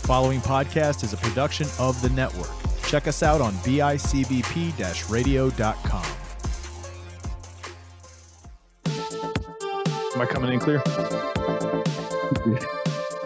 [0.00, 2.50] The following podcast is a production of the network.
[2.84, 6.04] Check us out on bicbp radio.com.
[10.14, 10.82] Am I coming in clear?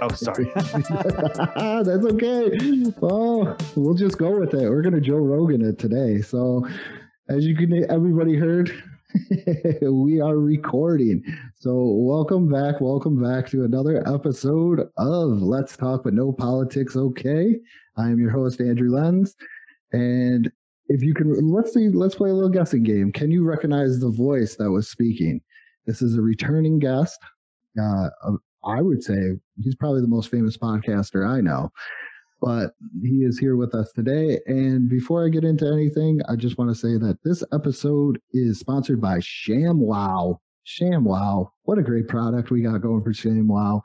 [0.03, 0.51] Oh, sorry.
[0.55, 2.93] That's okay.
[3.01, 4.69] Oh, we'll just go with it.
[4.69, 6.21] We're gonna Joe Rogan it today.
[6.21, 6.69] So,
[7.29, 8.71] as you can, everybody heard,
[9.83, 11.23] we are recording.
[11.55, 12.81] So, welcome back.
[12.81, 16.97] Welcome back to another episode of Let's Talk But No Politics.
[16.97, 17.57] Okay,
[17.97, 19.37] I am your host Andrew Lenz,
[19.93, 20.51] and
[20.89, 23.13] if you can, let's see, let's play a little guessing game.
[23.13, 25.41] Can you recognize the voice that was speaking?
[25.87, 27.21] This is a returning guest.
[27.81, 28.09] Uh,
[28.65, 31.71] I would say he's probably the most famous podcaster I know.
[32.45, 32.73] But
[33.03, 34.39] he is here with us today.
[34.47, 38.59] And before I get into anything, I just want to say that this episode is
[38.59, 40.37] sponsored by ShamWow.
[40.67, 41.49] ShamWow.
[41.63, 43.81] What a great product we got going for ShamWow.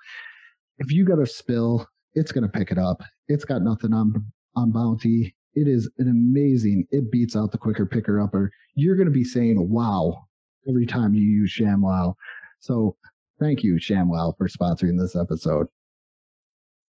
[0.80, 3.02] If you got a spill, it's going to pick it up.
[3.30, 4.14] It's got nothing on,
[4.56, 5.34] on Bounty.
[5.56, 8.52] It is an amazing, it beats out the quicker picker upper.
[8.76, 10.26] You're going to be saying wow
[10.68, 12.14] every time you use ShamWow.
[12.60, 12.98] So
[13.40, 15.68] Thank you, ShamWow, for sponsoring this episode.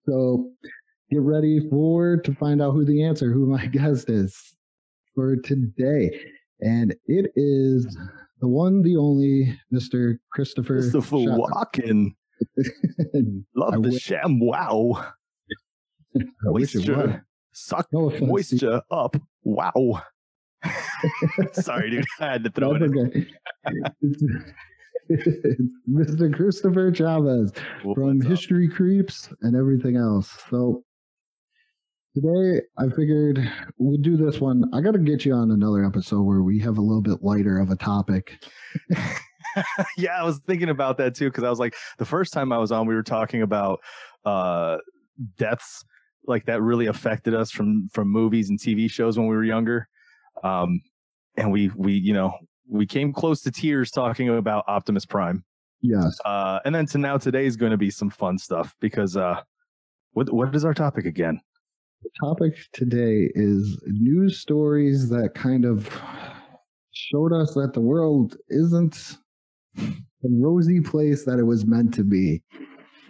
[0.04, 0.52] So
[1.10, 4.54] get ready for to find out who the answer, who my guest is
[5.14, 6.10] for today.
[6.60, 7.96] And it is
[8.40, 10.18] the one, the only Mr.
[10.32, 10.80] Christopher.
[10.80, 12.14] Christopher Walken.
[13.54, 15.12] Love I the wish, sham wow.
[16.42, 17.24] Moisture.
[17.52, 19.16] Suck no moisture up.
[19.42, 20.02] Wow.
[21.52, 22.04] Sorry, dude.
[22.20, 23.26] I had to throw That's it okay.
[25.90, 26.34] Mr.
[26.34, 27.52] Christopher Chavez
[27.94, 30.30] from History Creeps and everything else.
[30.50, 30.84] So
[32.16, 34.64] today I figured we'll do this one.
[34.72, 37.58] I got to get you on another episode where we have a little bit lighter
[37.58, 38.42] of a topic.
[39.98, 42.58] yeah, I was thinking about that too because I was like, the first time I
[42.58, 43.80] was on, we were talking about
[44.24, 44.78] uh,
[45.36, 45.84] deaths
[46.26, 49.86] like that really affected us from from movies and TV shows when we were younger.
[50.42, 50.80] Um,
[51.36, 52.32] and we we you know
[52.66, 55.44] we came close to tears talking about Optimus Prime.
[55.82, 56.18] Yes.
[56.24, 59.42] Uh, and then to now today is going to be some fun stuff because uh,
[60.12, 61.40] what what is our topic again?
[62.02, 65.88] The topic today is news stories that kind of
[66.92, 69.16] showed us that the world isn't
[69.74, 69.94] the
[70.30, 72.42] rosy place that it was meant to be.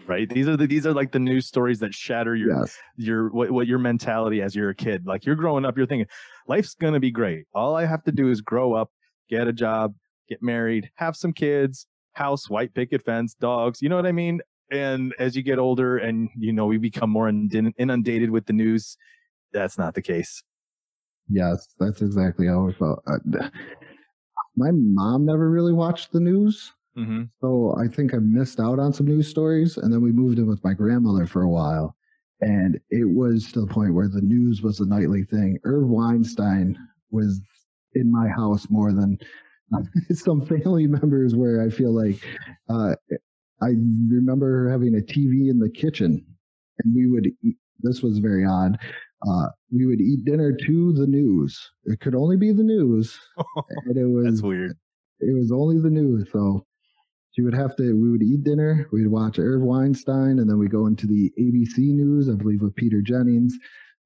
[0.07, 0.29] Right.
[0.29, 2.77] These are the these are like the news stories that shatter your yes.
[2.97, 5.05] your what, what your mentality as you're a kid.
[5.05, 6.07] Like you're growing up, you're thinking,
[6.47, 7.47] life's gonna be great.
[7.55, 8.91] All I have to do is grow up,
[9.29, 9.95] get a job,
[10.29, 13.83] get married, have some kids, house, white picket fence, dogs.
[13.83, 14.41] You know what I mean?
[14.71, 18.97] And as you get older and, you know, we become more inundated with the news,
[19.53, 20.43] that's not the case.
[21.29, 23.03] Yes, that's exactly how I felt.
[23.07, 23.49] Uh,
[24.57, 26.73] my mom never really watched the news.
[26.97, 27.25] Mm-hmm.
[27.41, 29.77] So I think I missed out on some news stories.
[29.77, 31.95] And then we moved in with my grandmother for a while.
[32.41, 35.59] And it was to the point where the news was a nightly thing.
[35.65, 36.77] Irv Weinstein
[37.11, 37.41] was
[37.95, 39.19] in my house more than
[40.13, 42.23] some family members where I feel like
[42.69, 42.95] uh,
[43.63, 43.69] I
[44.09, 46.25] remember having a TV in the kitchen
[46.79, 48.79] and we would eat, this was very odd.
[49.27, 51.59] Uh, we would eat dinner to the news.
[51.85, 53.19] It could only be the news.
[53.87, 54.77] and it was That's weird.
[55.21, 56.29] It was only the news.
[56.33, 56.67] So
[57.33, 58.89] she would have to, we would eat dinner.
[58.93, 62.77] We'd watch Irv Weinstein and then we go into the ABC news, I believe with
[62.77, 63.55] Peter Jennings.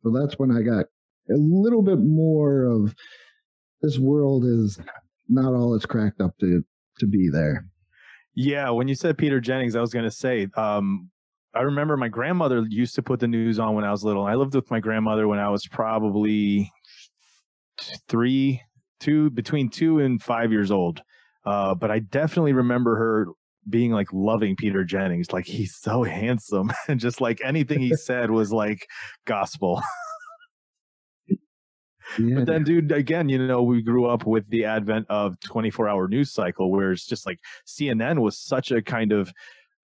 [0.02, 0.86] So that's when I got
[1.28, 2.94] a little bit more of
[3.82, 4.78] this world is
[5.28, 6.64] not all it's cracked up to
[6.98, 7.66] to be there.
[8.34, 11.10] Yeah, when you said Peter Jennings, I was going to say, um,
[11.54, 14.24] I remember my grandmother used to put the news on when I was little.
[14.24, 16.70] I lived with my grandmother when I was probably
[18.08, 18.62] three,
[19.00, 21.02] two, between two and five years old.
[21.44, 23.26] Uh, but I definitely remember her
[23.68, 28.30] being like loving Peter Jennings, like he's so handsome, and just like anything he said
[28.30, 28.86] was like
[29.26, 29.82] gospel.
[32.18, 32.36] Yeah.
[32.36, 36.08] But then, dude, again, you know, we grew up with the advent of 24 hour
[36.08, 39.32] news cycle where it's just like CNN was such a kind of,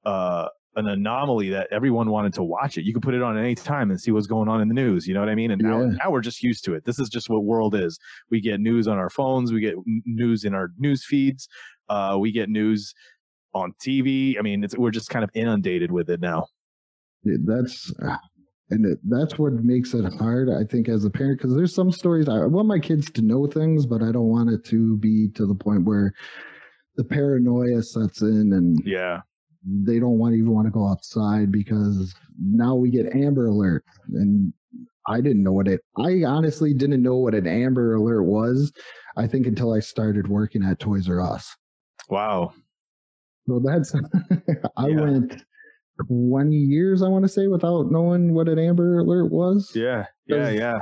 [0.04, 2.84] uh, an anomaly that everyone wanted to watch it.
[2.84, 5.06] You could put it on any time and see what's going on in the news.
[5.06, 5.50] You know what I mean?
[5.50, 5.96] And now, yeah.
[6.04, 6.84] now we're just used to it.
[6.84, 7.98] This is just what world is.
[8.30, 9.52] We get news on our phones.
[9.52, 9.74] We get
[10.04, 11.48] news in our news feeds.
[11.88, 12.94] Uh, we get news
[13.54, 14.38] on TV.
[14.38, 16.46] I mean, it's, we're just kind of inundated with it now.
[17.24, 17.92] That's
[18.70, 21.92] and it, that's what makes it hard i think as a parent because there's some
[21.92, 25.28] stories i want my kids to know things but i don't want it to be
[25.34, 26.12] to the point where
[26.96, 29.20] the paranoia sets in and yeah.
[29.64, 33.84] they don't want even want to go outside because now we get amber alert.
[34.14, 34.52] And
[35.06, 38.72] i didn't know what it i honestly didn't know what an amber alert was
[39.16, 41.54] i think until i started working at toys r us.
[42.08, 42.52] Wow.
[43.46, 43.94] So that's
[44.76, 45.00] i yeah.
[45.00, 45.42] went
[46.08, 49.72] 20 years, I want to say, without knowing what an Amber Alert was.
[49.74, 50.78] Yeah, yeah, yeah.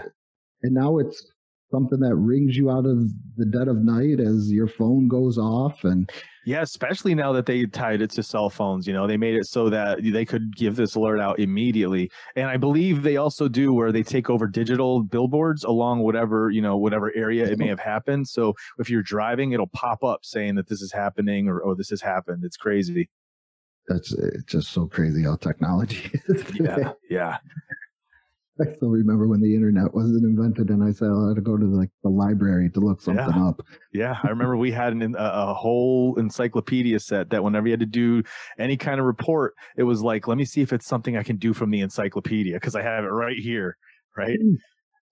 [0.62, 1.24] And now it's
[1.70, 2.98] something that rings you out of
[3.36, 6.08] the dead of night as your phone goes off and
[6.46, 9.44] yeah especially now that they tied it to cell phones you know they made it
[9.44, 12.08] so that they could give this alert out immediately.
[12.36, 16.62] And i believe they also do where they take over digital billboards along whatever you
[16.62, 18.28] know whatever area it may have happened.
[18.28, 21.90] So if you're driving it'll pop up saying that this is happening or oh this
[21.90, 22.44] has happened.
[22.44, 23.08] It's crazy
[23.88, 27.38] that's it's just so crazy how technology is yeah yeah
[28.60, 31.42] I still remember when the internet wasn't invented, and I said oh, I had to
[31.42, 33.48] go to like the library to look something yeah.
[33.48, 33.60] up.
[33.92, 37.80] Yeah, I remember we had an, a, a, whole encyclopedia set that whenever you had
[37.80, 38.22] to do
[38.56, 41.36] any kind of report, it was like, let me see if it's something I can
[41.36, 43.76] do from the encyclopedia because I have it right here,
[44.16, 44.38] right?
[44.40, 44.54] Hmm.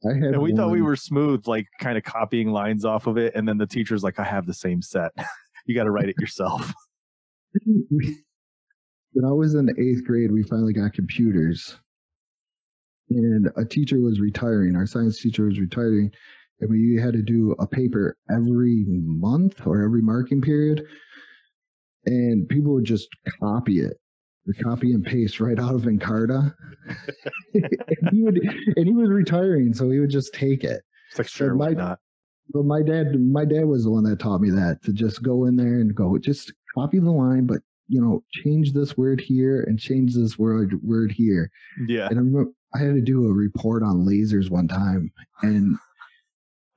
[0.09, 3.09] I had and we one, thought we were smooth, like kind of copying lines off
[3.09, 5.11] of it, and then the teacher's like, I have the same set.
[5.67, 6.73] you got to write it yourself.
[9.13, 11.77] When I was in the eighth grade, we finally got computers
[13.17, 14.77] and a teacher was retiring.
[14.77, 16.11] Our science teacher was retiring,
[16.61, 20.85] and we had to do a paper every month or every marking period.
[22.07, 23.09] And people would just
[23.41, 23.99] copy it,
[24.63, 26.55] copy and paste right out of Encarta.
[27.55, 28.39] and, he would,
[28.77, 30.83] and he was retiring, so he would just take it.
[31.11, 31.99] It's like sure, my, why not?
[32.53, 35.45] But my dad, my dad was the one that taught me that to just go
[35.45, 37.61] in there and go, just copy the line, but
[37.93, 41.51] you know, change this word here and change this word word here.
[41.87, 42.07] Yeah.
[42.07, 45.13] And I remember I had to do a report on lasers one time,
[45.43, 45.77] and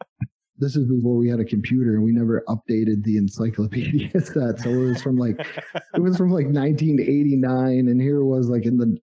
[0.58, 4.60] this is before we had a computer and we never updated the encyclopedia set.
[4.60, 5.40] So it was from like
[5.94, 9.00] it was from like 1989, and here it was like in the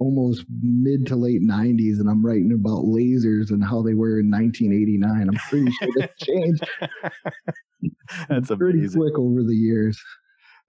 [0.00, 4.28] almost mid to late 90s, and I'm writing about lasers and how they were in
[4.28, 5.28] 1989.
[5.28, 6.64] I'm pretty sure they changed.
[8.28, 9.00] That's pretty amazing.
[9.00, 10.02] quick over the years.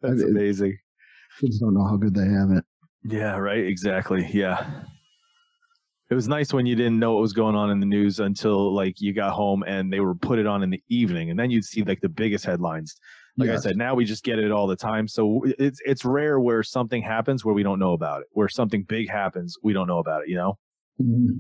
[0.10, 0.78] That's I, amazing.
[1.40, 2.64] Kids don't know how good they have it.
[3.04, 3.66] Yeah, right.
[3.66, 4.28] Exactly.
[4.32, 4.66] Yeah.
[6.10, 8.74] It was nice when you didn't know what was going on in the news until
[8.74, 11.50] like you got home and they were put it on in the evening, and then
[11.50, 12.96] you'd see like the biggest headlines.
[13.38, 13.66] Like yes.
[13.66, 15.08] I said, now we just get it all the time.
[15.08, 18.28] So it's it's rare where something happens where we don't know about it.
[18.32, 20.30] Where something big happens, we don't know about it.
[20.30, 20.58] You know.
[21.02, 21.38] Mm-hmm.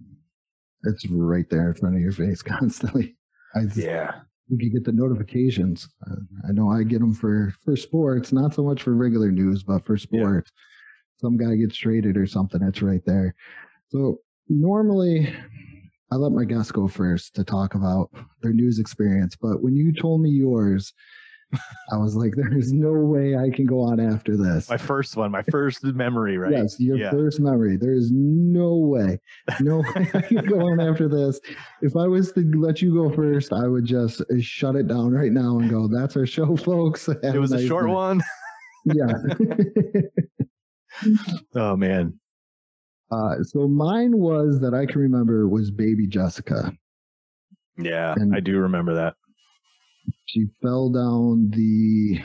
[0.86, 3.16] It's right there in front of your face constantly.
[3.56, 4.22] I, yeah.
[4.48, 5.88] You can get the notifications.
[6.10, 6.16] Uh,
[6.48, 9.86] I know I get them for for sports, not so much for regular news, but
[9.86, 10.52] for sports.
[10.56, 10.62] Yeah.
[11.18, 12.62] Some guy gets traded or something.
[12.62, 13.34] It's right there.
[13.90, 14.20] So
[14.50, 15.34] normally
[16.12, 18.12] I let my guests go first to talk about
[18.42, 20.94] their news experience, but when you told me yours,
[21.92, 24.70] I was like, there's no way I can go on after this.
[24.70, 26.52] My first one, my first memory, right?
[26.52, 27.12] Yes, your yeah.
[27.12, 27.78] first memory.
[27.78, 29.20] There is no way,
[29.60, 31.40] no way I can go on after this.
[31.82, 35.32] If I was to let you go first, I would just shut it down right
[35.32, 37.06] now and go, that's our show, folks.
[37.06, 38.22] Have it was a, nice short one.
[38.86, 39.14] yeah.
[41.56, 42.20] oh, man.
[43.12, 46.72] Uh, so mine was that I can remember was baby Jessica.
[47.78, 49.16] Yeah, and I do remember that.
[50.26, 52.20] She fell down the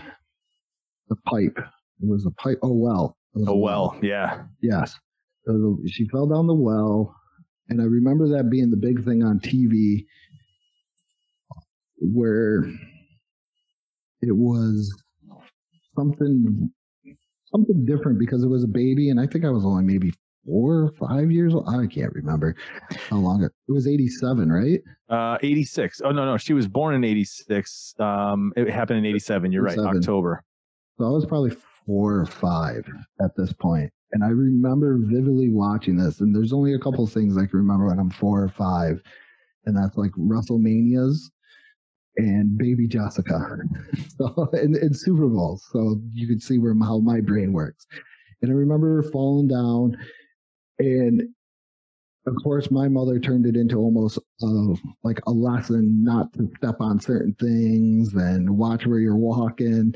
[1.09, 1.57] the pipe.
[1.59, 2.59] It was a pipe.
[2.63, 3.17] Oh well.
[3.47, 3.99] Oh well.
[4.03, 4.45] Yeah.
[4.63, 4.99] Yes.
[5.47, 7.15] So she fell down the well,
[7.69, 10.07] and I remember that being the big thing on TV,
[11.99, 12.65] where
[14.21, 14.95] it was
[15.97, 16.71] something
[17.47, 20.13] something different because it was a baby, and I think I was only maybe
[20.45, 21.69] four or five years old.
[21.69, 22.55] I can't remember
[23.09, 24.81] how long it, it was 87, right?
[25.09, 26.03] Uh, 86.
[26.05, 26.37] Oh, no, no.
[26.37, 27.95] She was born in 86.
[27.99, 29.53] Um, it happened in 87.
[29.53, 29.85] You're 87.
[29.85, 29.97] right.
[29.97, 30.45] October.
[30.99, 32.89] So I was probably four or five
[33.21, 33.91] at this point.
[34.13, 36.21] And I remember vividly watching this.
[36.21, 39.01] And there's only a couple things I can remember when I'm four or five.
[39.67, 41.17] And that's like WrestleManias
[42.17, 43.59] and Baby Jessica.
[44.19, 45.67] so, and, and Super Bowls.
[45.73, 47.87] So you can see where how my brain works.
[48.43, 49.97] And I remember falling down
[50.81, 51.23] and
[52.27, 56.77] of course, my mother turned it into almost uh, like a lesson not to step
[56.81, 59.95] on certain things and watch where you're walking.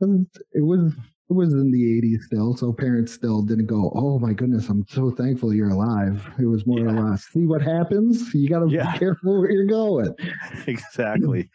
[0.00, 0.92] It was
[1.30, 4.84] it was in the 80s still, so parents still didn't go, "Oh my goodness, I'm
[4.88, 6.86] so thankful you're alive." It was more yeah.
[6.86, 8.34] or less, "See what happens?
[8.34, 8.92] You got to yeah.
[8.92, 10.14] be careful where you're going."
[10.66, 11.50] exactly.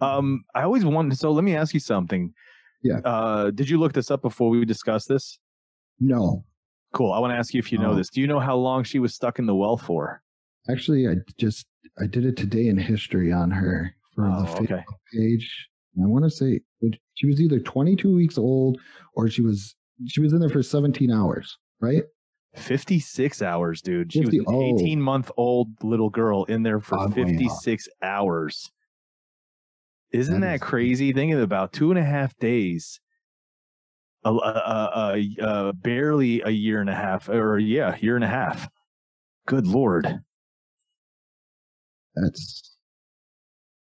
[0.00, 1.18] um, I always wanted.
[1.18, 2.32] So let me ask you something.
[2.82, 3.00] Yeah.
[3.04, 5.38] Uh, did you look this up before we discussed this?
[5.98, 6.44] No.
[6.96, 7.12] Cool.
[7.12, 7.94] I want to ask you if you know oh.
[7.94, 8.08] this.
[8.08, 10.22] Do you know how long she was stuck in the well for?
[10.70, 11.66] Actually, I just
[12.02, 14.84] I did it today in history on her for oh, the Facebook okay.
[15.12, 15.68] page.
[16.02, 16.60] I want to say
[17.14, 18.78] she was either 22 weeks old
[19.14, 19.74] or she was
[20.06, 22.04] she was in there for 17 hours, right?
[22.54, 24.10] 56 hours, dude.
[24.10, 28.70] She 50, was an 18 month old little girl in there for oh, 56 hours.
[30.12, 31.12] Isn't that, that is crazy?
[31.12, 33.00] Thinking about two and a half days
[34.26, 38.24] a, a, a, a uh, barely a year and a half, or yeah, year and
[38.24, 38.68] a half.
[39.46, 40.06] Good lord.
[42.14, 42.76] That's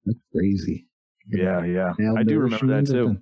[0.05, 0.87] that's crazy.
[1.28, 1.93] Yeah, yeah.
[2.16, 3.16] I do remember that too.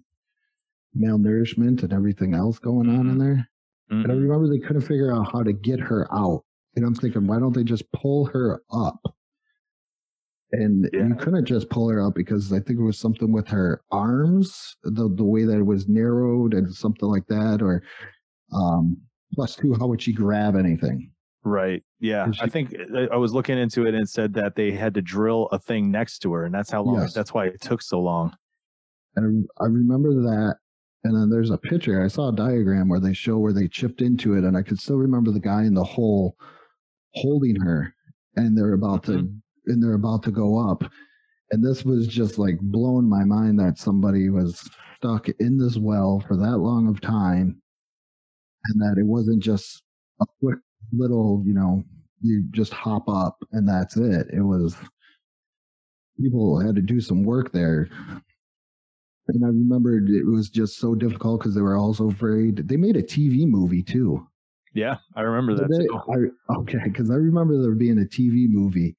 [0.97, 3.19] Malnourishment and everything else going on in mm-hmm.
[3.21, 3.49] there.
[3.91, 4.23] And I mm-hmm.
[4.29, 6.45] remember they couldn't figure out how to get her out.
[6.77, 9.14] And I'm thinking, why don't they just pull her up?
[10.61, 11.09] And Yeah.
[11.09, 14.77] you couldn't just pull her out because I think it was something with her arms,
[14.83, 17.83] the the way that it was narrowed and something like that, or
[18.53, 18.97] um
[19.35, 21.11] plus two, how would she grab anything?
[21.45, 21.83] Right.
[22.01, 22.29] Yeah.
[22.31, 25.03] Is I think uh, I was looking into it and said that they had to
[25.03, 27.01] drill a thing next to her, and that's how long.
[27.01, 27.13] Yes.
[27.13, 28.35] That's why it took so long.
[29.17, 30.57] And I I remember that.
[31.07, 32.03] And then there's a picture.
[32.03, 34.81] I saw a diagram where they show where they chipped into it, and I could
[34.81, 36.35] still remember the guy in the hole
[37.13, 37.95] holding her,
[38.37, 39.29] and they're about to
[39.67, 40.85] and they're about to go up.
[41.51, 46.23] And this was just like blowing my mind that somebody was stuck in this well
[46.27, 47.61] for that long of time,
[48.67, 49.83] and that it wasn't just
[50.21, 50.59] a quick
[50.93, 51.85] little, you know,
[52.21, 54.29] you just hop up and that's it.
[54.33, 54.75] It was
[56.21, 57.89] people had to do some work there.
[59.29, 62.69] And I remembered it was just so difficult because they were also afraid.
[62.69, 64.27] They made a TV movie too.
[64.75, 65.69] Yeah, I remember that.
[65.71, 65.87] They?
[65.87, 66.33] too.
[66.51, 68.97] I, okay, because I remember there being a TV movie.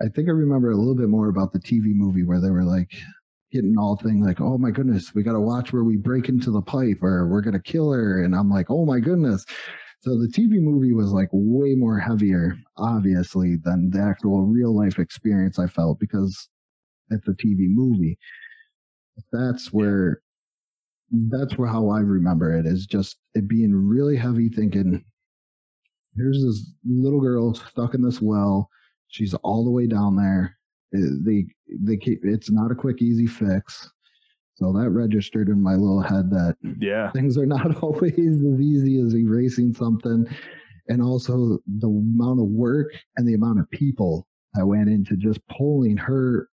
[0.00, 2.64] I think I remember a little bit more about the TV movie where they were
[2.64, 2.90] like
[3.52, 6.50] getting all thing like, oh my goodness, we got to watch where we break into
[6.50, 9.44] the pipe or we're gonna kill her, and I'm like, oh my goodness.
[10.00, 14.98] So the TV movie was like way more heavier, obviously, than the actual real life
[14.98, 16.48] experience I felt because
[17.10, 18.18] it's a TV movie.
[19.32, 20.20] That's where
[21.30, 25.04] that's where how I remember it is just it being really heavy thinking
[26.16, 28.68] here's this little girl stuck in this well
[29.08, 30.56] she's all the way down there
[30.96, 31.46] Uh, they
[31.80, 33.90] they keep it's not a quick easy fix
[34.54, 37.10] so that registered in my little head that Yeah.
[37.12, 40.26] things are not always as easy as erasing something
[40.88, 45.40] and also the amount of work and the amount of people that went into just
[45.48, 46.48] pulling her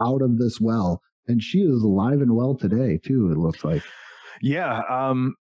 [0.00, 3.82] out of this well and she is alive and well today too it looks like
[4.42, 4.82] Yeah.
[4.90, 5.34] Um,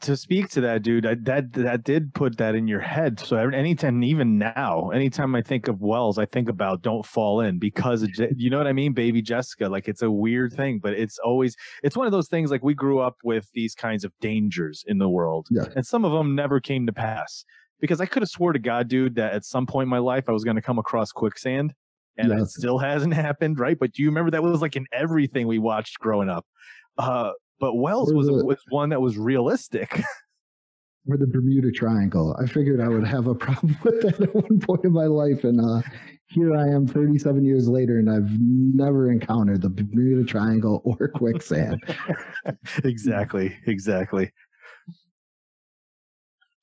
[0.00, 3.20] to speak to that, dude, I, that that did put that in your head.
[3.20, 7.40] So every- anytime, even now, anytime I think of Wells, I think about "Don't Fall
[7.40, 9.68] In" because of, you know what I mean, baby Jessica.
[9.68, 12.50] Like it's a weird thing, but it's always it's one of those things.
[12.50, 15.66] Like we grew up with these kinds of dangers in the world, Yeah.
[15.76, 17.44] and some of them never came to pass.
[17.80, 20.24] Because I could have swore to God, dude, that at some point in my life
[20.28, 21.72] I was going to come across quicksand,
[22.18, 23.78] and it still hasn't happened, right?
[23.78, 26.44] But do you remember that was like in everything we watched growing up?
[26.98, 30.02] Uh, but Wells was the- was one that was realistic.
[31.08, 32.36] or the Bermuda Triangle.
[32.42, 35.44] I figured I would have a problem with that at one point in my life,
[35.44, 35.82] and uh,
[36.26, 41.80] here I am, 37 years later, and I've never encountered the Bermuda Triangle or quicksand.
[42.84, 44.30] exactly, exactly.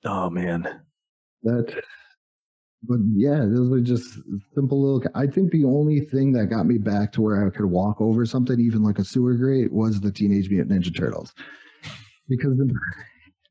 [0.05, 0.81] Oh man,
[1.43, 1.81] that,
[2.83, 4.19] but yeah, those were just
[4.53, 5.03] simple little.
[5.15, 8.25] I think the only thing that got me back to where I could walk over
[8.25, 11.33] something, even like a sewer grate, was the Teenage Mutant Ninja Turtles,
[12.29, 12.71] because in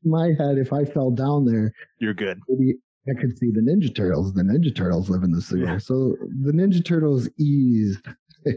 [0.03, 2.39] my head, if I fell down there, you're good.
[2.47, 2.75] maybe
[3.09, 4.33] I could see the Ninja Turtles.
[4.33, 5.65] The Ninja Turtles live in the sewer.
[5.65, 5.77] Yeah.
[5.77, 8.05] So the Ninja Turtles eased.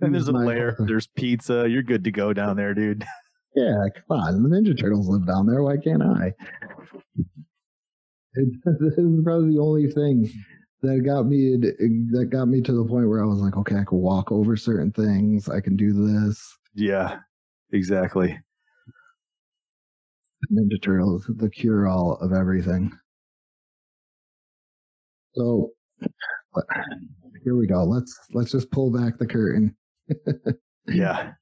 [0.00, 0.74] And there's a layer.
[0.80, 1.68] There's pizza.
[1.68, 3.04] You're good to go down there, dude.
[3.54, 4.42] Yeah, come on.
[4.42, 5.62] The Ninja Turtles live down there.
[5.62, 6.32] Why can't I?
[8.64, 10.30] This is probably the only thing
[10.82, 13.84] that got me that got me to the point where I was like, okay, I
[13.84, 15.48] can walk over certain things.
[15.48, 16.56] I can do this.
[16.74, 17.18] Yeah,
[17.72, 18.38] exactly.
[20.50, 22.92] Ninja Turtles, the cure all of everything.
[25.34, 25.72] So
[27.44, 27.84] here we go.
[27.84, 29.76] Let's let's just pull back the curtain
[30.86, 31.32] Yeah,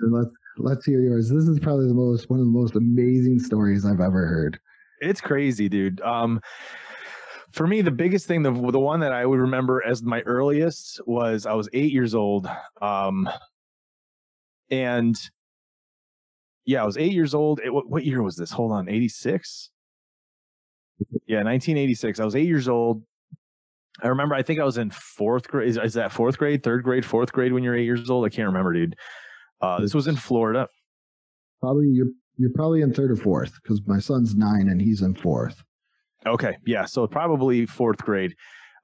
[0.00, 1.28] and let's let's hear yours.
[1.28, 4.58] This is probably the most one of the most amazing stories I've ever heard.
[5.00, 6.00] It's crazy, dude.
[6.00, 6.40] Um,
[7.52, 11.00] for me, the biggest thing, the the one that I would remember as my earliest
[11.06, 12.48] was I was eight years old.
[12.80, 13.28] Um,
[14.70, 15.16] and
[16.64, 17.60] yeah, I was eight years old.
[17.64, 18.50] It, what, what year was this?
[18.52, 19.70] Hold on, eighty six.
[21.26, 22.20] Yeah, nineteen eighty six.
[22.20, 23.02] I was eight years old.
[24.02, 24.34] I remember.
[24.34, 25.68] I think I was in fourth grade.
[25.68, 28.24] Is, is that fourth grade, third grade, fourth grade when you're eight years old?
[28.24, 28.96] I can't remember, dude.
[29.60, 30.68] Uh, this was in Florida.
[31.60, 32.06] Probably you're
[32.40, 35.62] you're probably in third or fourth because my son's nine and he's in fourth.
[36.26, 38.34] Okay, yeah, so probably fourth grade.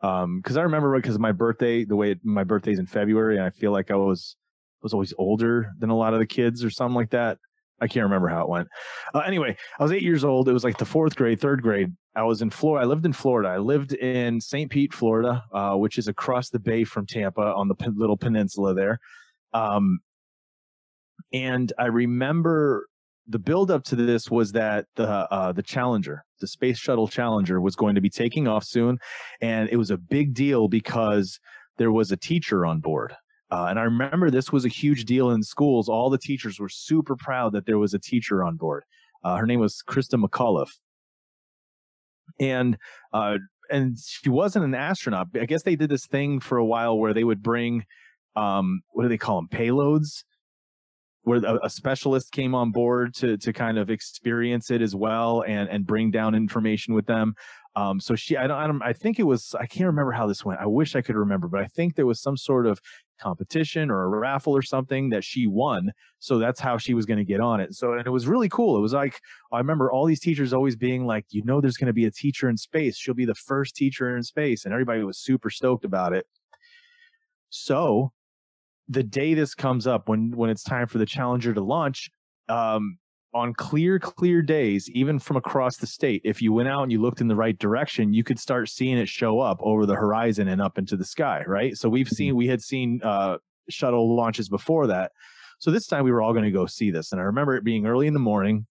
[0.03, 3.45] Um, because I remember because my birthday, the way it, my birthday's in February, and
[3.47, 4.37] I feel like I was
[4.83, 7.39] was always older than a lot of the kids or something like that.
[7.81, 8.69] I can't remember how it went.
[9.15, 10.49] Uh, anyway, I was eight years old.
[10.49, 11.95] It was like the fourth grade, third grade.
[12.15, 12.85] I was in Florida.
[12.85, 13.49] I lived in Florida.
[13.49, 14.71] I lived in St.
[14.71, 18.75] Pete, Florida, uh, which is across the bay from Tampa on the pen- little peninsula
[18.75, 18.99] there.
[19.53, 20.01] Um,
[21.33, 22.89] and I remember
[23.29, 27.61] the build up to this was that the uh, the Challenger, the space shuttle Challenger,
[27.61, 28.99] was going to be taking off soon,
[29.41, 31.39] and it was a big deal because
[31.79, 33.15] there was a teacher on board.
[33.51, 35.89] Uh, and I remember this was a huge deal in schools.
[35.89, 38.83] All the teachers were super proud that there was a teacher on board.
[39.23, 40.79] Uh, her name was Christa McAuliffe,
[42.41, 42.77] and
[43.13, 43.39] uh,
[43.71, 45.29] and she wasn't an astronaut.
[45.41, 47.85] I guess they did this thing for a while where they would bring,
[48.37, 50.23] um, what do they call them, payloads,
[51.27, 55.69] where a, specialist came on board to to kind of experience it as well and
[55.69, 57.35] and bring down information with them.
[57.75, 60.27] Um, so she, I don't, I don't, I think it was, I can't remember how
[60.27, 60.61] this went.
[60.61, 62.81] I wish I could remember, but I think there was some sort of
[63.21, 65.93] competition or a raffle or something that she won.
[66.19, 67.75] So that's how she was going to get on it.
[67.75, 68.79] So, and it was really cool.
[68.79, 69.21] It was like,
[69.53, 72.11] I remember all these teachers always being like, you know, there's going to be a
[72.11, 72.97] teacher in space.
[72.97, 74.65] She'll be the first teacher in space.
[74.65, 76.27] And everybody was super stoked about it.
[77.51, 78.11] So
[78.89, 82.11] the day this comes up, when, when it's time for the Challenger to launch,
[82.49, 82.99] um,
[83.35, 87.01] on clear, clear days, even from across the state, if you went out and you
[87.01, 90.49] looked in the right direction, you could start seeing it show up over the horizon
[90.49, 91.77] and up into the sky, right?
[91.77, 92.39] So we've seen, mm-hmm.
[92.39, 93.37] we had seen uh,
[93.69, 95.13] shuttle launches before that.
[95.59, 97.13] So this time we were all going to go see this.
[97.13, 98.67] And I remember it being early in the morning.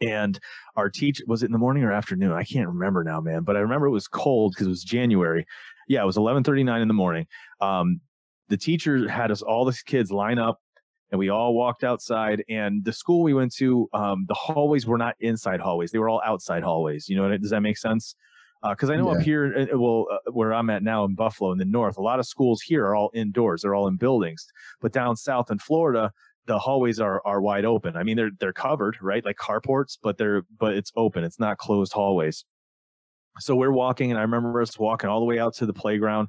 [0.00, 0.38] And
[0.76, 2.32] our teach was it in the morning or afternoon?
[2.32, 3.42] I can't remember now, man.
[3.42, 5.46] But I remember it was cold because it was January.
[5.88, 7.26] Yeah, it was 11:39 in the morning.
[7.60, 8.00] Um,
[8.48, 10.60] the teacher had us all the kids line up
[11.14, 12.42] and we all walked outside.
[12.48, 16.08] And the school we went to, um, the hallways were not inside hallways; they were
[16.08, 17.08] all outside hallways.
[17.08, 18.16] You know, does that make sense?
[18.68, 19.18] Because uh, I know yeah.
[19.18, 22.02] up here, uh, well, uh, where I'm at now in Buffalo in the north, a
[22.02, 24.44] lot of schools here are all indoors; they're all in buildings.
[24.80, 26.10] But down south in Florida,
[26.46, 27.96] the hallways are are wide open.
[27.96, 31.22] I mean, they're they're covered, right, like carports, but they're but it's open.
[31.22, 32.44] It's not closed hallways.
[33.38, 36.28] So we're walking, and I remember us walking all the way out to the playground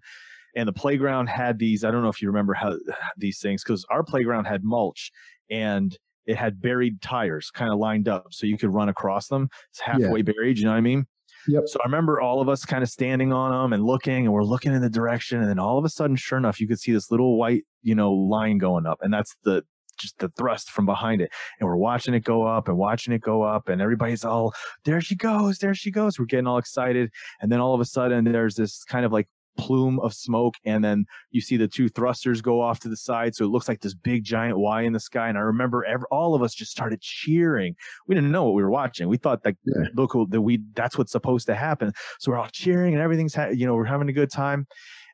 [0.56, 2.78] and the playground had these i don't know if you remember how
[3.18, 5.12] these things because our playground had mulch
[5.50, 9.50] and it had buried tires kind of lined up so you could run across them
[9.70, 10.34] it's halfway yeah.
[10.34, 11.06] buried you know what i mean
[11.48, 11.68] Yep.
[11.68, 14.44] So I remember all of us kind of standing on them and looking, and we're
[14.44, 16.92] looking in the direction, and then all of a sudden, sure enough, you could see
[16.92, 19.64] this little white, you know, line going up, and that's the
[19.98, 21.32] just the thrust from behind it.
[21.60, 25.02] And we're watching it go up and watching it go up, and everybody's all, there
[25.02, 26.20] she goes, there she goes.
[26.20, 29.28] We're getting all excited, and then all of a sudden, there's this kind of like
[29.58, 33.34] plume of smoke and then you see the two thrusters go off to the side
[33.34, 36.06] so it looks like this big giant y in the sky and i remember every,
[36.12, 37.76] all of us just started cheering.
[38.08, 39.08] We didn't know what we were watching.
[39.08, 39.88] We thought that yeah.
[39.94, 41.94] look that we that's what's supposed to happen.
[42.20, 44.68] So we're all cheering and everything's ha- you know we're having a good time.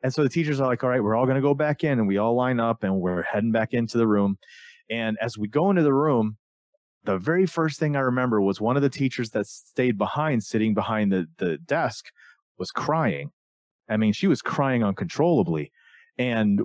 [0.03, 1.99] And so the teachers are like all right we're all going to go back in
[1.99, 4.37] and we all line up and we're heading back into the room.
[4.89, 6.37] And as we go into the room
[7.03, 10.75] the very first thing i remember was one of the teachers that stayed behind sitting
[10.75, 12.05] behind the, the desk
[12.59, 13.31] was crying
[13.91, 15.71] I mean, she was crying uncontrollably.
[16.17, 16.61] And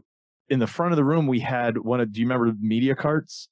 [0.49, 3.49] in the front of the room, we had one of, do you remember media carts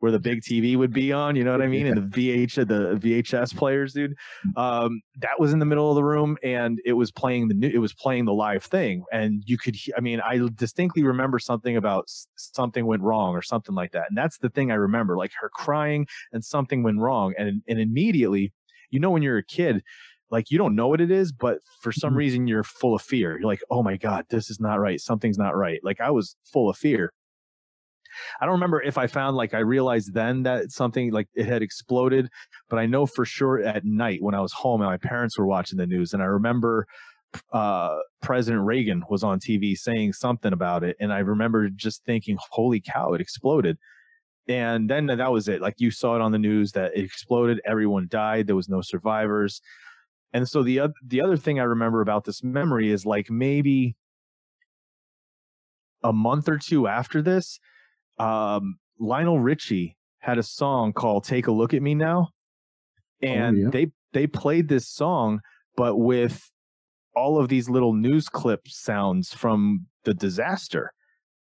[0.00, 1.34] where the big TV would be on?
[1.34, 1.86] You know what I mean?
[1.86, 4.14] And the VH, the VHS players, dude.
[4.54, 7.68] Um, that was in the middle of the room and it was playing the new,
[7.68, 9.02] it was playing the live thing.
[9.12, 13.74] And you could, I mean, I distinctly remember something about something went wrong or something
[13.74, 14.04] like that.
[14.10, 17.32] And that's the thing I remember, like her crying and something went wrong.
[17.38, 18.52] And, and immediately,
[18.90, 19.82] you know, when you're a kid,
[20.30, 22.18] like you don't know what it is, but for some mm-hmm.
[22.18, 23.38] reason you're full of fear.
[23.38, 25.00] You're like, oh my God, this is not right.
[25.00, 25.80] Something's not right.
[25.82, 27.12] Like I was full of fear.
[28.40, 31.62] I don't remember if I found like I realized then that something like it had
[31.62, 32.28] exploded,
[32.68, 35.46] but I know for sure at night when I was home and my parents were
[35.46, 36.86] watching the news, and I remember
[37.52, 42.38] uh, President Reagan was on TV saying something about it, and I remember just thinking,
[42.50, 43.78] "Holy cow, it exploded!"
[44.48, 45.60] And then that was it.
[45.60, 48.80] Like you saw it on the news that it exploded, everyone died, there was no
[48.80, 49.60] survivors.
[50.36, 53.96] And so the the other thing I remember about this memory is like maybe
[56.02, 57.58] a month or two after this,
[58.18, 62.28] um, Lionel Richie had a song called "Take a Look at Me Now,"
[63.24, 63.70] oh, and oh, yeah.
[63.70, 65.40] they they played this song,
[65.74, 66.50] but with
[67.14, 70.92] all of these little news clip sounds from the disaster,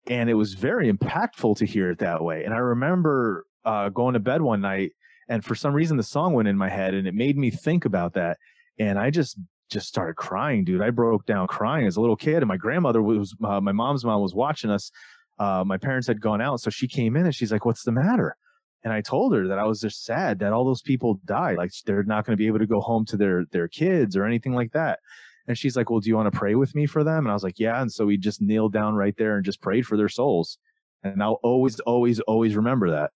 [0.06, 2.45] and it was very impactful to hear it that way.
[2.45, 4.93] And I remember uh, going to bed one night,
[5.28, 7.84] and for some reason the song went in my head, and it made me think
[7.84, 8.38] about that
[8.80, 9.38] and I just
[9.70, 10.82] just started crying, dude.
[10.82, 14.06] I broke down crying as a little kid, and my grandmother was uh, my mom's
[14.06, 14.92] mom was watching us.
[15.40, 17.92] Uh, my parents had gone out, so she came in and she's like, "What's the
[17.92, 18.36] matter?"
[18.84, 21.58] And I told her that I was just sad that all those people died.
[21.58, 24.26] Like they're not going to be able to go home to their their kids or
[24.26, 25.00] anything like that.
[25.48, 27.34] And she's like, "Well, do you want to pray with me for them?" And I
[27.34, 29.98] was like, "Yeah." And so we just kneeled down right there and just prayed for
[29.98, 30.58] their souls.
[31.04, 33.12] And I'll always, always, always remember that.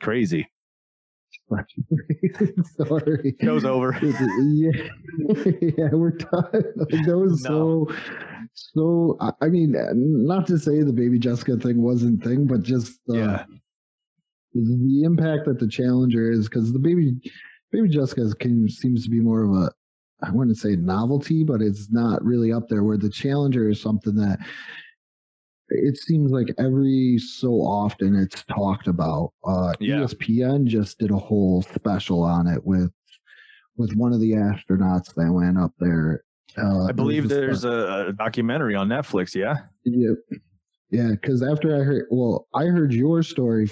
[0.00, 0.50] Crazy.
[2.76, 3.36] Sorry.
[3.42, 3.98] Show's over.
[4.02, 4.70] yeah,
[5.60, 6.64] yeah, we're done.
[6.76, 7.88] Like, that was no.
[7.88, 7.96] so,
[8.54, 9.18] so.
[9.40, 13.44] I mean, not to say the baby Jessica thing wasn't thing, but just uh, yeah,
[14.54, 17.14] the impact that the Challenger is because the baby
[17.72, 19.70] baby Jessica can, seems to be more of a
[20.22, 22.82] I wouldn't say novelty, but it's not really up there.
[22.82, 24.38] Where the Challenger is something that
[25.70, 29.32] it seems like every so often it's talked about.
[29.44, 29.96] Uh, Yeah.
[30.00, 32.90] ESPN just did a whole special on it with
[33.76, 36.24] with one of the astronauts that went up there.
[36.56, 39.34] Uh, I believe there's a, a documentary on Netflix.
[39.34, 39.58] Yeah.
[39.84, 40.14] yeah,
[40.90, 41.10] yeah.
[41.10, 43.70] Because after I heard, well, I heard your story,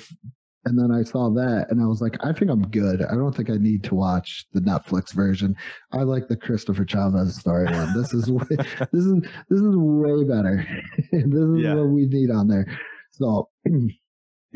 [0.67, 3.03] and then I saw that, and I was like, I think I'm good.
[3.03, 5.57] I don't think I need to watch the Netflix version.
[5.93, 7.95] I like the Christopher Chavez storyline.
[7.95, 8.45] This is way,
[8.93, 9.15] this is
[9.49, 10.67] this is way better.
[11.13, 11.75] this is Yeah.
[11.75, 12.67] what we need on there.
[13.13, 13.49] So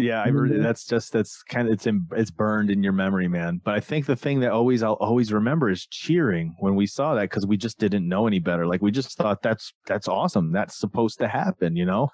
[0.01, 0.63] Yeah, I really, mm-hmm.
[0.63, 3.61] that's just that's kind of it's in, it's burned in your memory, man.
[3.63, 7.15] But I think the thing that always I'll always remember is cheering when we saw
[7.15, 8.67] that because we just didn't know any better.
[8.67, 10.53] Like we just thought that's that's awesome.
[10.53, 12.09] That's supposed to happen, you know.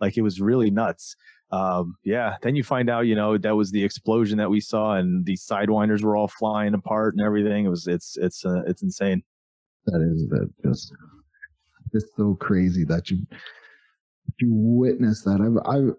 [0.00, 1.16] Like it was really nuts.
[1.52, 2.36] Um, yeah.
[2.42, 5.36] Then you find out, you know, that was the explosion that we saw, and the
[5.36, 7.66] sidewinders were all flying apart and everything.
[7.66, 9.22] It was it's it's uh, it's insane.
[9.86, 10.92] that is that just
[11.92, 13.18] it's so crazy that you
[14.40, 15.40] you witness that.
[15.40, 15.94] I've I've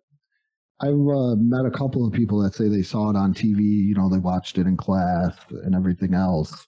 [0.81, 3.61] I've uh, met a couple of people that say they saw it on TV.
[3.61, 6.67] You know, they watched it in class and everything else,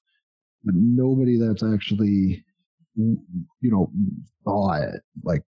[0.63, 2.45] but nobody that's actually
[2.95, 3.19] you
[3.63, 3.91] know
[4.43, 5.41] saw it like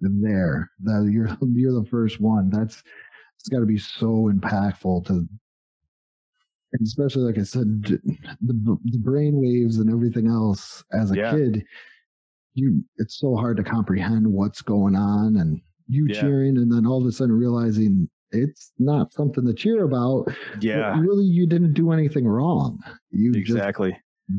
[0.00, 0.70] there.
[0.84, 2.50] That you're you're the first one.
[2.50, 2.82] That's
[3.38, 5.26] it's got to be so impactful to
[6.82, 11.30] especially like I said, the the brain waves and everything else as a Yeah.
[11.32, 11.64] kid,
[12.54, 16.20] you it's so hard to comprehend what's going on and you Yeah.
[16.20, 20.26] cheering and then all of a sudden realizing it's not something to cheer about.
[20.60, 22.78] Yeah, really you didn't do anything wrong.
[23.10, 23.96] You exactly.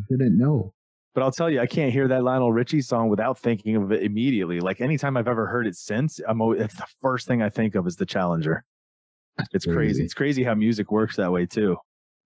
[0.10, 0.74] didn't know.
[1.14, 4.04] But I'll tell you, I can't hear that Lionel Richie song without thinking of it
[4.04, 4.60] immediately.
[4.62, 7.76] Like anytime I've ever heard it since, I'm always, it's the first thing I think
[7.76, 8.64] of is the Challenger.
[9.54, 9.76] It's crazy.
[9.76, 10.04] crazy.
[10.04, 11.76] It's crazy how music works that way too.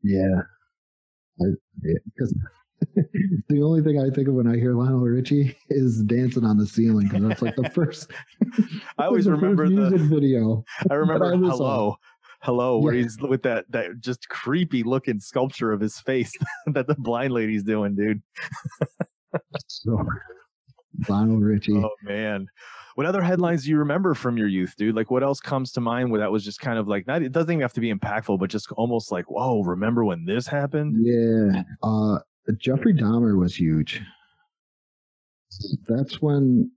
[0.04, 0.42] Yeah.
[1.38, 2.36] Because
[3.50, 6.66] the only thing I think of when I hear Lionel Richie is dancing on the
[6.66, 8.12] ceiling because that's like the first.
[8.98, 10.64] I always remember the music video.
[10.90, 11.96] I remember saw.
[12.42, 12.80] Hello.
[12.80, 13.04] Where Yeah.
[13.04, 16.32] he's with that that just creepy looking sculpture of his face
[16.68, 18.22] that the blind lady's doing, dude.
[19.68, 20.06] So,
[21.10, 21.78] Lionel Richie.
[21.78, 22.48] Oh man.
[22.96, 24.96] What other headlines do you remember from your youth, dude?
[24.96, 27.34] Like what else comes to mind where that was just kind of like not it
[27.34, 30.96] doesn't even have to be impactful, but just almost like, whoa, remember when this happened?
[31.06, 31.64] Yeah.
[31.84, 32.20] Uh,
[32.58, 34.02] Jeffrey Dahmer was huge.
[35.88, 36.72] That's when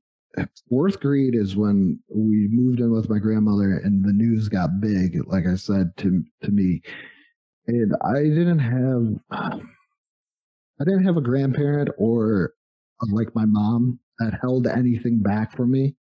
[0.69, 5.27] fourth grade is when we moved in with my grandmother and the news got big,
[5.27, 6.83] like I said to to me.
[7.67, 9.61] And I didn't have
[10.81, 12.53] I didn't have a grandparent or
[13.11, 15.95] like my mom that held anything back from me.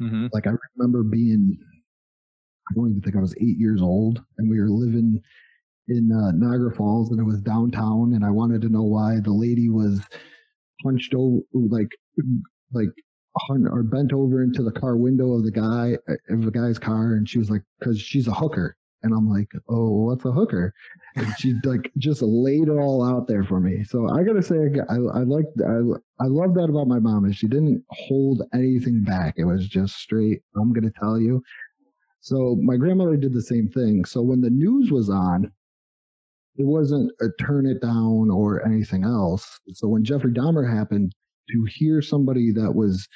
[0.00, 0.26] Mm-hmm.
[0.32, 1.58] Like I remember being,
[2.70, 5.20] I don't even think I was eight years old, and we were living
[5.88, 9.32] in uh, Niagara Falls, and it was downtown, and I wanted to know why the
[9.32, 10.00] lady was
[10.82, 11.88] punched over, like,
[12.72, 12.90] like,
[13.50, 15.96] or bent over into the car window of the guy
[16.30, 19.50] of the guy's car, and she was like, because she's a hooker, and I'm like,
[19.68, 20.74] oh, what's a hooker?
[21.16, 23.84] And she like just laid it all out there for me.
[23.84, 24.56] So I gotta say,
[24.88, 25.78] I, I like I
[26.20, 29.34] I love that about my mom is she didn't hold anything back.
[29.36, 30.42] It was just straight.
[30.56, 31.42] I'm gonna tell you.
[32.20, 34.04] So my grandmother did the same thing.
[34.04, 35.50] So when the news was on,
[36.56, 39.60] it wasn't a turn it down or anything else.
[39.72, 41.14] So when Jeffrey Dahmer happened,
[41.52, 43.06] to hear somebody that was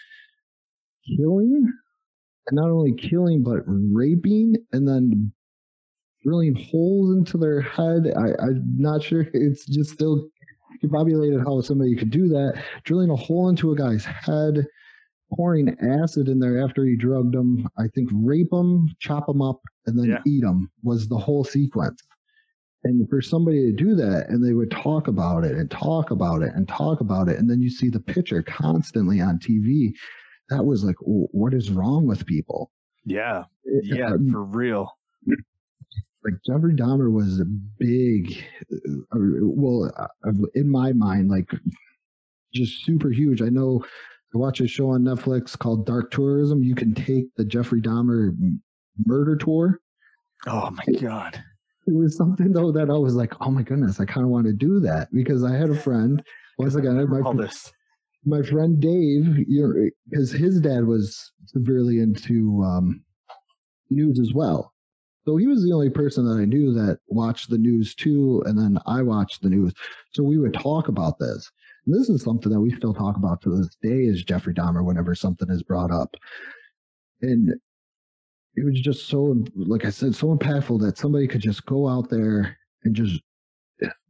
[1.17, 1.73] killing,
[2.49, 5.33] and not only killing but raping, and then
[6.25, 8.13] drilling holes into their head.
[8.17, 9.27] I, I'm not sure.
[9.35, 10.29] It's just still
[10.81, 12.63] confabulated how somebody could do that.
[12.85, 14.65] Drilling a hole into a guy's head,
[15.35, 17.69] pouring acid in there after he drugged him.
[17.79, 20.19] I think rape him, chop him up, and then Yeah.
[20.27, 22.01] eat him was the whole sequence.
[22.85, 26.43] And for somebody to do that, and they would talk about it and talk about
[26.43, 29.93] it and talk about it, and then you see the picture constantly on TV.
[30.51, 32.73] That was like, what is wrong with people?
[33.05, 33.45] Yeah.
[33.65, 34.91] It- Yeah, I- for real.
[36.25, 37.45] like Jeffrey Dahmer was a
[37.79, 38.45] big,
[39.13, 41.51] uh, well, uh, in my mind, like
[42.55, 43.43] just super huge.
[43.43, 43.85] I know
[44.35, 46.63] I watch a show on Netflix called Dark Tourism.
[46.63, 48.37] You can take the Jeffrey Dahmer
[49.05, 49.81] murder tour.
[50.47, 51.43] Oh my god.
[51.87, 54.47] It was something though that I was like, oh my goodness, I kind of want
[54.47, 56.23] to do that because I had a friend.
[56.59, 57.23] Once again, my
[58.25, 63.03] my friend Dave, you know, because his dad was severely into um,
[63.91, 64.73] news as well.
[65.25, 68.59] So he was the only person that I knew that watched the news too, and
[68.59, 69.73] then I watched the news.
[70.13, 71.51] So we would talk about this.
[71.87, 74.85] And this is something that we still talk about to this day is Jeffrey Dahmer
[74.85, 76.15] whenever something is brought up.
[77.23, 77.55] And
[78.55, 82.11] it was just so, like I said, so impactful that somebody could just go out
[82.11, 83.21] there and just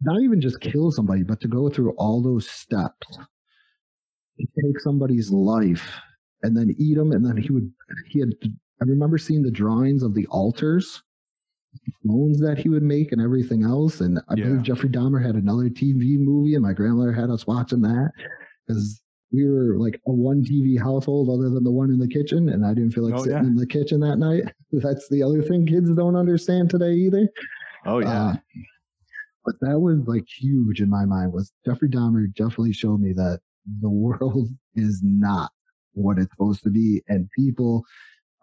[0.03, 3.19] not even just kill somebody, but to go through all those steps,
[4.39, 5.89] to take somebody's life
[6.43, 7.13] and then eat them.
[7.13, 7.71] And then he would,
[8.09, 11.03] he had, I remember seeing the drawings of the altars,
[12.05, 14.01] bones that he would make and everything else.
[14.01, 14.45] And I Yeah.
[14.47, 18.11] believe Jeffrey Dahmer had another TV movie, and my grandmother had us watching that
[18.67, 19.02] because
[19.33, 22.49] we were like a one TV household other than the one in the kitchen.
[22.51, 23.47] And I didn't feel like Oh, sitting yeah.
[23.49, 24.43] in the kitchen that night.
[24.73, 27.29] That's the other thing kids don't understand today either.
[27.87, 28.23] Oh yeah.
[28.27, 28.35] Uh,
[29.45, 33.41] but that was like huge in my mind was Jeffrey Dahmer definitely showed me that
[33.81, 35.51] the world is not
[35.95, 37.85] what it's supposed to be and people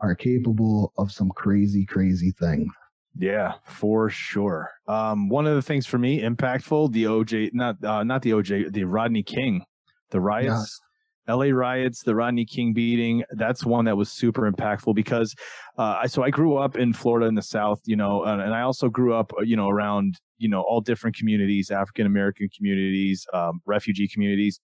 [0.02, 2.72] are capable of some crazy, crazy things.
[3.18, 4.70] Yeah, for sure.
[4.88, 8.72] Um, one of the things for me impactful, the OJ, not uh, not the OJ,
[8.72, 9.64] the Rodney King,
[10.12, 10.80] the riots,
[11.28, 11.52] L.A.
[11.52, 13.24] riots, the Rodney King beating.
[13.32, 15.36] That's one that was super impactful because,
[15.78, 18.54] uh, I so I grew up in Florida in the South, you know, and, and
[18.54, 22.50] I also grew up, uh, you know, around you know all different communities, African American
[22.56, 24.60] communities, um, refugee communities,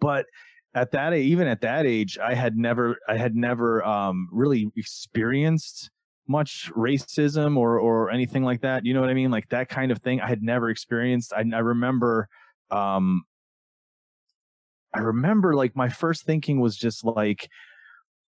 [0.00, 0.26] but
[0.74, 5.90] at that even at that age i had never i had never um really experienced
[6.26, 9.90] much racism or or anything like that you know what i mean like that kind
[9.90, 12.28] of thing i had never experienced i, I remember
[12.70, 13.22] um
[14.94, 17.48] i remember like my first thinking was just like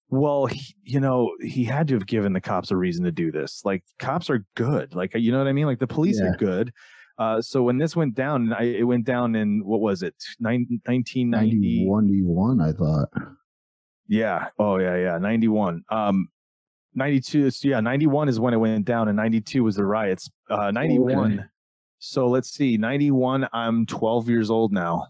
[0.08, 3.32] well he, you know he had to have given the cops a reason to do
[3.32, 6.30] this like cops are good like you know what i mean like the police Yeah.
[6.30, 6.72] are good
[7.18, 10.66] uh, so when this went down, I, it went down in what was it, Nine,
[10.86, 11.84] 1990?
[11.86, 13.08] 91, I thought.
[14.08, 14.48] Yeah.
[14.58, 15.18] Oh yeah, yeah.
[15.18, 15.84] 91.
[15.90, 16.28] Um
[16.94, 20.30] 92 is yeah, 91 is when it went down and 92 was the riots.
[20.50, 21.32] Uh 91.
[21.34, 21.42] Okay.
[21.98, 22.76] So let's see.
[22.78, 25.06] 91 I'm 12 years old now.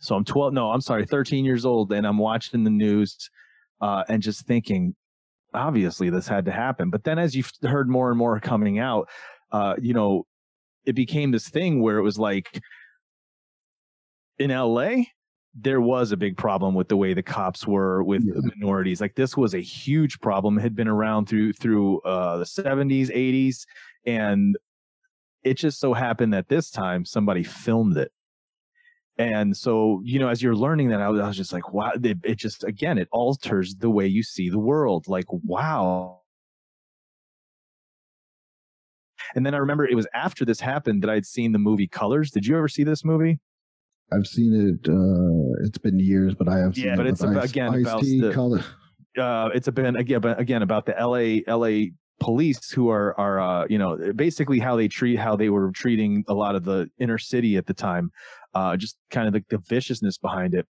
[0.00, 3.30] So I'm 12 no, I'm sorry, 13 years old and I'm watching the news
[3.80, 4.94] uh and just thinking
[5.54, 6.90] obviously this had to happen.
[6.90, 9.08] But then as you've heard more and more coming out,
[9.52, 10.26] uh you know,
[10.84, 12.60] it became this thing where it was like
[14.38, 15.02] in LA
[15.54, 18.40] there was a big problem with the way the cops were with Yeah.
[18.56, 19.00] minorities.
[19.00, 20.58] Like this was a huge problem.
[20.58, 23.66] It had been around through through uh, the 70s, 80s,
[24.06, 24.56] and
[25.42, 28.12] it just so happened that this time somebody filmed it.
[29.20, 31.92] And so, you know, as you're learning that, I was, I was just like, wow,
[32.02, 35.08] it, it just, again, it alters the way you see the world.
[35.08, 36.20] Like, wow.
[39.34, 42.30] And then I remember it was after this happened that I'd seen the movie Colors.
[42.30, 43.38] Did you ever see this movie?
[44.10, 44.88] I've seen it.
[44.88, 47.74] Uh, it's been years, but I have seen Yeah, but with it's about- Ice- again
[47.74, 48.64] Ice about the- Color-
[49.18, 53.40] uh, it's a been again, but again about the LA LA police who are are
[53.40, 56.88] uh, you know basically how they treat how they were treating a lot of the
[56.98, 58.10] inner city at the time,
[58.54, 60.66] uh, just kind of the, the viciousness behind it.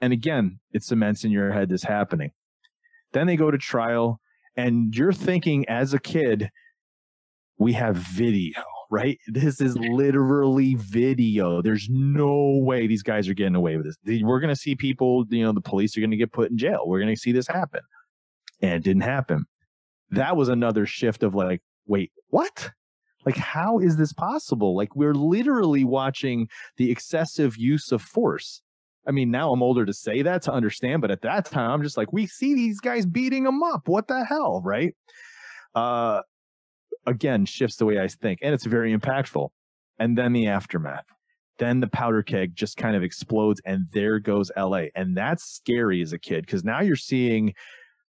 [0.00, 2.30] And again, it cements in your head this happening.
[3.12, 4.20] Then they go to trial,
[4.56, 6.50] and you're thinking as a kid,
[7.58, 9.18] we have video, right?
[9.28, 11.62] This is literally video.
[11.62, 14.22] There's no way these guys are getting away with this.
[14.22, 16.58] We're going to see people, you know, the police are going to get put in
[16.58, 16.82] jail.
[16.86, 17.80] We're going to see this happen.
[18.60, 19.46] And it didn't happen.
[20.10, 22.70] That was another shift of like, wait, what?
[23.24, 24.76] Like, how is this possible?
[24.76, 28.62] Like, we're literally watching the excessive use of force.
[29.06, 31.82] I mean, now I'm older to say that to understand, but at that time, I'm
[31.82, 33.86] just like, we see these guys beating them up.
[33.86, 34.94] What the hell, right?
[35.74, 36.22] Uh,
[37.06, 39.48] again, shifts the way I think, and it's very impactful.
[39.98, 41.04] And then the aftermath.
[41.58, 44.86] Then the powder keg just kind of explodes, and there goes LA.
[44.96, 47.54] And that's scary as a kid because now you're seeing,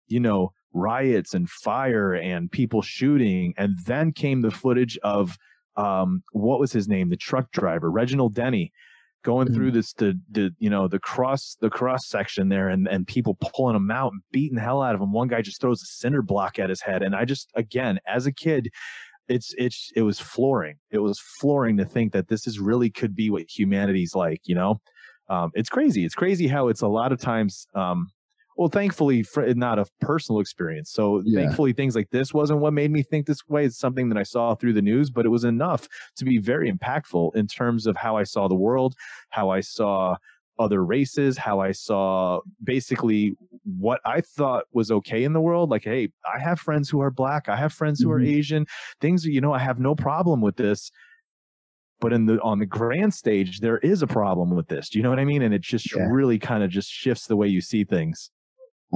[0.07, 3.55] you know, riots and fire and people shooting.
[3.57, 5.39] And then came the footage of
[5.77, 7.09] um, what was his name?
[7.09, 8.73] The truck driver, Reginald Denny,
[9.25, 13.07] going through this the the you know the cross the cross section there and and
[13.07, 15.83] people pulling him out and beating the hell out of him one guy just throws
[15.83, 18.69] a cinder block at his head and i just again as a kid
[19.29, 23.17] it's it's it was flooring it was flooring to think that this is really could
[23.17, 24.79] be what humanity's like you know
[25.31, 28.07] um it's crazy it's crazy how it's a lot of times um
[28.57, 31.41] well thankfully for not a personal experience so Yeah.
[31.41, 34.23] thankfully things like this wasn't what made me think this way it's something that i
[34.23, 37.97] saw through the news but it was enough to be very impactful in terms of
[37.97, 38.95] how i saw the world
[39.31, 40.17] how i saw
[40.59, 45.71] other races, how I saw basically what I thought was okay in the world.
[45.71, 48.27] Like, hey, I have friends who are black, I have friends who are Mhm.
[48.29, 48.67] Asian,
[49.01, 50.91] things, you know, I have no problem with this.
[52.01, 54.89] But in the on the grand stage, there is a problem with this.
[54.91, 55.43] Do you know what I mean?
[55.43, 56.07] And it just Yeah.
[56.09, 58.31] really kind of just shifts the way you see things.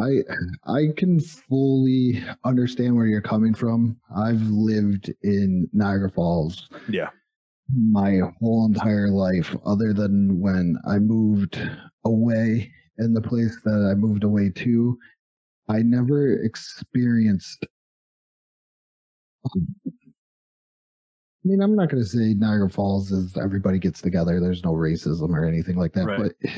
[0.00, 0.22] I
[0.66, 3.98] I can fully understand where you're coming from.
[4.14, 7.10] I've lived in Niagara Falls Yeah.
[7.90, 11.60] my whole entire life, other than when I moved
[12.04, 14.98] away and the place that I moved away to.
[15.68, 17.66] I never experienced.
[19.54, 19.90] Um, I
[21.44, 24.40] mean, I'm not going to say Niagara Falls is everybody gets together.
[24.40, 26.06] There's no racism or anything like that.
[26.06, 26.32] Right.
[26.42, 26.50] But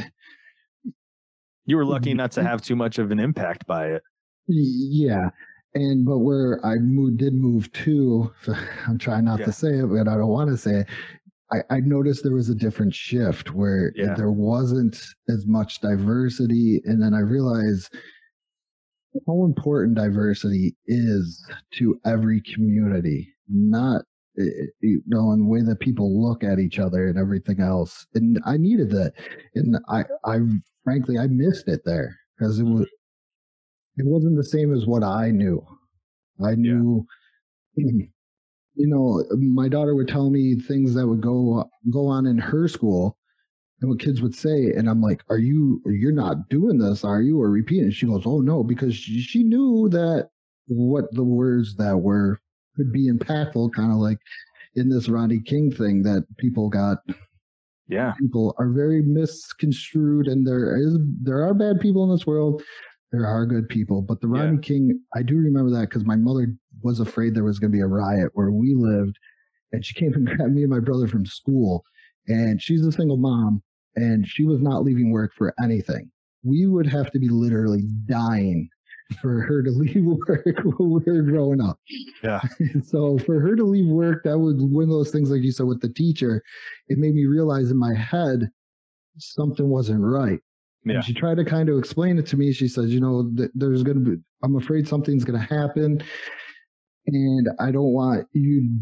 [1.71, 2.17] You were lucky mm-hmm.
[2.17, 4.03] not to have too much of an impact by it.
[4.49, 5.31] yeah,
[5.73, 8.33] and but where I moved, did move to,
[8.89, 9.47] I'm trying not Yeah.
[9.47, 10.89] to say it, but I don't want to say it.
[11.53, 14.15] I, I noticed there was a different shift where Yeah.
[14.15, 17.95] there wasn't as much diversity, and then I realized
[19.29, 24.03] how important diversity is to every community, not
[24.81, 28.07] you know, in the way that people look at each other and everything else.
[28.15, 29.13] And I needed that,
[29.55, 30.39] and I, I
[30.85, 34.01] frankly, I missed it there because it was, mm-hmm.
[34.01, 35.65] it wasn't the same as what I knew.
[36.45, 37.07] I knew,
[37.77, 38.09] you
[38.77, 43.19] know, my daughter would tell me things that would go go on in her school,
[43.81, 45.83] and what kids would say, and I'm like, "Are you?
[45.87, 47.91] You're not doing this, are you?" Or repeating.
[47.91, 50.31] She goes, "Oh no," because she, she knew that
[50.69, 52.41] what the words that were
[52.77, 54.19] could be impactful, kind of like
[54.77, 56.99] in this Rodney King thing that people got
[57.91, 58.13] Yeah.
[58.19, 62.63] people are very misconstrued and there is there are bad people in this world
[63.13, 64.43] there are good people but the Yeah.
[64.45, 67.77] rodney king i do remember that because my mother was afraid there was going to
[67.77, 69.19] be a riot where we lived
[69.73, 71.83] and she came and grabbed me and my brother from school
[72.29, 73.63] and she's a single mom
[73.97, 76.11] and she was not leaving work for anything
[76.45, 78.69] we would have to be literally dying
[79.21, 81.79] for her to leave work when we were growing up
[82.23, 82.41] Yeah.
[82.85, 85.67] so for her to leave work, that was one of those things, like you said,
[85.67, 86.43] with the teacher.
[86.89, 88.51] It made me realize in my head
[89.19, 90.39] something wasn't right.
[90.85, 90.95] Yeah.
[90.97, 92.53] And she tried to kind of explain it to me.
[92.53, 96.03] She says, you know, th- there's going to be, I'm afraid something's going to happen,
[97.07, 98.79] and I don't want you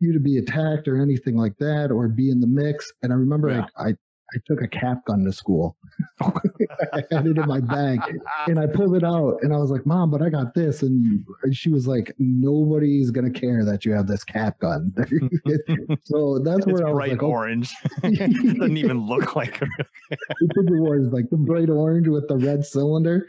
[0.00, 2.92] you to be attacked or anything like that, or be in the mix.
[3.02, 3.66] And I remember Yeah.
[3.76, 3.94] I, I
[4.34, 5.76] I took a cap gun to school.
[6.20, 8.00] I had it in my bag
[8.46, 10.82] and I pulled it out and I was like, Mom, but I got this.
[10.82, 14.92] And she was like, Nobody's gonna care that you have this cap gun.
[16.04, 17.74] so that's It's where I was bright like, oh, orange.
[18.02, 19.68] it doesn't even look like it.
[20.10, 23.26] It was like the bright orange with the red cylinder.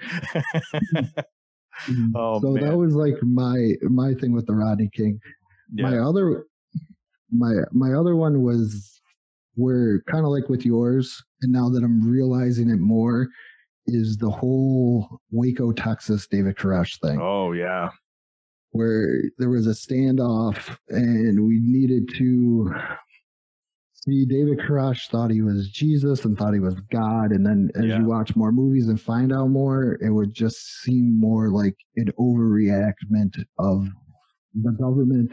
[2.13, 5.19] Oh, so that was like my my thing with the Rodney King.
[5.71, 6.45] My other
[7.31, 8.98] my my other one was
[9.59, 13.27] where kind of like with yours, and now that I'm realizing it more,
[13.87, 17.19] is the whole Waco, Texas David Koresh thing.
[17.21, 17.89] Oh yeah.
[18.71, 22.71] where there was a standoff and we needed to
[23.93, 27.31] see David Koresh thought he was Jesus and thought he was God.
[27.31, 27.99] And then as Yeah.
[27.99, 32.11] you watch more movies and find out more, it would just seem more like an
[32.19, 33.87] overreactment of
[34.53, 35.31] the government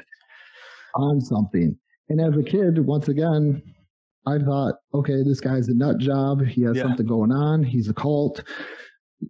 [0.94, 1.78] on something.
[2.08, 3.62] And as a kid, once again,
[4.26, 6.44] I thought, okay, this guy's a nut job.
[6.44, 6.82] He has Yeah.
[6.84, 7.62] something going on.
[7.62, 8.42] He's a cult.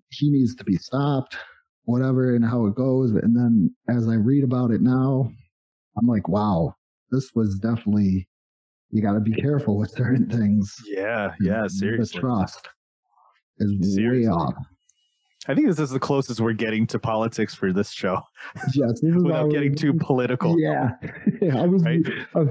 [0.09, 1.37] He needs to be stopped
[1.85, 3.13] whatever and how it goes.
[3.13, 5.31] And then as I read about it now,
[5.97, 6.75] I'm like, wow,
[7.13, 8.29] this was definitely
[8.91, 10.75] you got to be careful with certain things.
[10.87, 11.35] Yeah.
[11.41, 11.67] Yeah.
[11.69, 12.19] Seriously.
[12.19, 12.69] The trust
[13.59, 14.29] is Seriously.
[14.29, 14.55] way off.
[15.49, 18.21] I think this is the closest we're getting to politics for this show
[18.75, 20.59] Yes, this without getting too political.
[20.61, 20.93] Yeah,
[21.55, 21.83] I was.
[21.83, 22.01] Right?
[22.35, 22.45] uh,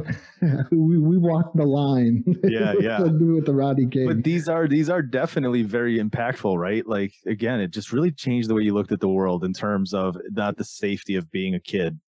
[0.72, 2.24] we we walked the line.
[2.44, 3.00] Yeah, yeah.
[3.02, 4.08] with the Rodney King.
[4.08, 6.86] But these are these are definitely very impactful, right?
[6.88, 9.94] Like again, it just really changed the way you looked at the world in terms
[9.94, 12.00] of not the safety of being a kid.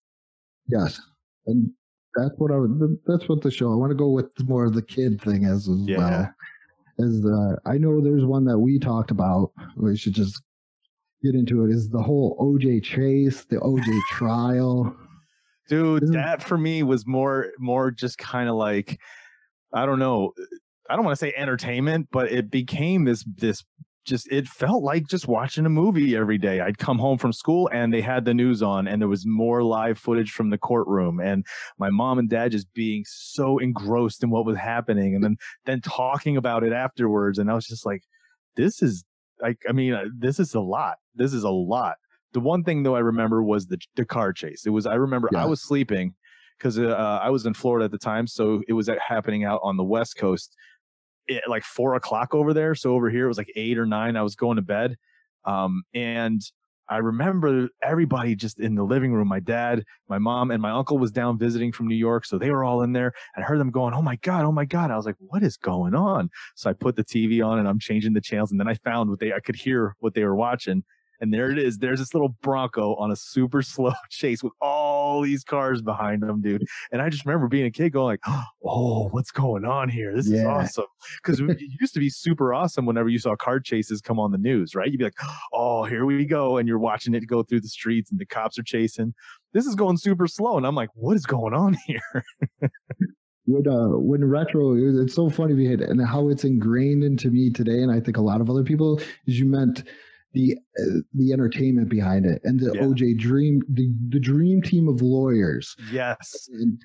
[0.68, 1.00] yes,
[1.46, 1.70] and
[2.16, 2.98] that's what I would.
[3.06, 3.72] That's what the show.
[3.72, 5.98] I want to go with more of the kid thing as, as Yeah.
[5.98, 6.34] well.
[7.00, 9.52] As uh, I know, there's one that we talked about.
[9.76, 10.42] We should just
[11.24, 11.72] get into it.
[11.72, 14.96] Is the whole OJ chase, the OJ trial?
[15.70, 19.00] Dude, Isn't- that for me was more more just kind of like
[19.74, 20.32] I don't know.
[20.90, 23.64] I don't want to say entertainment, but it became this this
[24.06, 26.62] just it felt like just watching a movie every day.
[26.62, 29.62] I'd come home from school and they had the news on and there was more
[29.64, 31.46] live footage from the courtroom and
[31.78, 35.82] my mom and dad just being so engrossed in what was happening and then then
[35.82, 38.04] talking about it afterwards and I was just like
[38.56, 39.04] this is
[39.42, 40.96] like I mean uh, this is a lot.
[41.18, 41.96] This is a lot.
[42.34, 44.66] The one thing though I remember was the the car chase.
[44.66, 46.14] It was I remember I was sleeping
[46.58, 49.60] because uh, I was in Florida at the time, so it was uh, happening out
[49.64, 50.56] on the West Coast
[51.30, 52.76] at like four o'clock over there.
[52.76, 54.16] So over here it was like eight or nine.
[54.16, 54.96] I was going to bed,
[55.46, 56.42] um, and
[56.90, 59.28] I remember everybody just in the living room.
[59.28, 62.50] My dad, my mom, and my uncle was down visiting from New York, so they
[62.50, 63.14] were all in there.
[63.36, 65.44] And I heard them going, "Oh my god, oh my god!" I was like, "What
[65.44, 68.60] is going on?" So I put the TV on and I'm changing the channels, and
[68.60, 70.84] then I found what they I could hear what they were watching.
[71.20, 71.78] And there it is.
[71.78, 76.42] There's this little Bronco on a super slow chase with all these cars behind him,
[76.42, 76.66] dude.
[76.92, 80.16] And I just remember being a kid going like, "Oh, what's going on here?
[80.16, 80.86] This is awesome."
[81.24, 84.38] Because it used to be super awesome whenever you saw car chases come on the
[84.38, 84.90] news, right?
[84.92, 85.16] You'd be like,
[85.54, 88.58] "Oh, here we go," and you're watching it go through the streets, and the cops
[88.60, 89.14] are chasing.
[89.54, 92.24] This is going super slow, and I'm like, "What is going on here?"
[93.46, 97.02] when uh when retro it was- it's so funny we had and how it's ingrained
[97.04, 99.86] into me today and i think a lot of other people is you meant
[100.34, 102.82] the uh, the entertainment behind it and the Yeah.
[102.82, 106.50] oj dream the, the dream team of lawyers yes.
[106.54, 106.82] and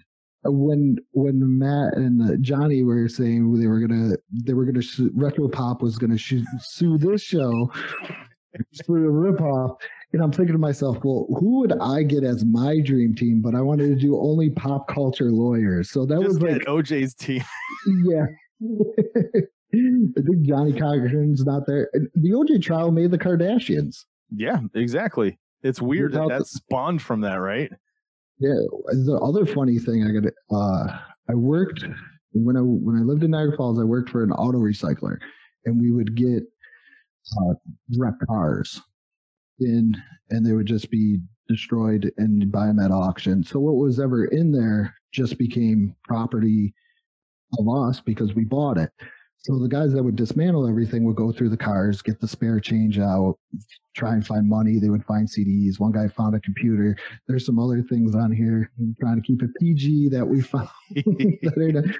[0.46, 4.82] uh, when when matt and uh, johnny were saying they were gonna they were gonna
[4.82, 7.70] sue, retro pop was gonna sue, sue this show
[8.86, 9.76] for a ripoff
[10.12, 13.54] and i'm thinking to myself well who would i get as my dream team but
[13.54, 17.42] i wanted to do only pop culture lawyers so that was like OJ's team.
[18.04, 18.26] yeah.
[19.74, 21.90] I think Johnnie Cochran's not there.
[22.14, 24.04] The OJ trial made the Kardashians.
[24.34, 25.38] Yeah, exactly.
[25.62, 27.70] It's weird that Without that spawned from that, right?
[28.38, 28.50] Yeah.
[28.88, 30.98] The other funny thing I got, uh,
[31.30, 31.84] I worked
[32.32, 33.78] when I when I lived in Niagara Falls.
[33.78, 35.18] I worked for an auto recycler,
[35.64, 36.42] and we would get
[37.40, 37.54] uh,
[37.96, 38.80] wrecked cars
[39.60, 39.94] in,
[40.30, 41.18] and they would just be
[41.48, 43.44] destroyed and buy them at auction.
[43.44, 46.74] So what was ever in there just became property
[47.58, 48.90] of us because we bought it.
[49.44, 52.60] So the guys that would dismantle everything would go through the cars, get the spare
[52.60, 53.38] change out,
[53.94, 54.78] try and find money.
[54.78, 55.80] They would find CDs.
[55.80, 56.96] One guy found a computer.
[57.26, 58.70] There's some other things on here.
[58.78, 60.68] I'm trying to keep it PG that we found.
[60.94, 61.94] that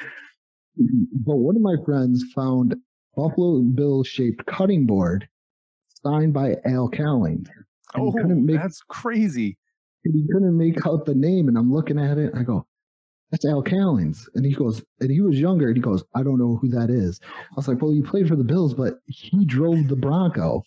[1.26, 2.76] but one of my friends found
[3.16, 5.28] Buffalo Bill shaped cutting board
[6.05, 7.47] signed by Al Cowling.
[7.95, 9.59] And oh, make that's crazy.
[10.05, 11.49] he couldn't make out the name.
[11.49, 12.32] And I'm looking at it.
[12.36, 12.66] I go,
[13.32, 14.28] that's Al Cowlings.
[14.36, 15.66] And he goes, and he was younger.
[15.68, 17.18] And he goes, I don't know who that is.
[17.24, 20.62] I was like, well, he played for the Bills, but he drove the Bronco.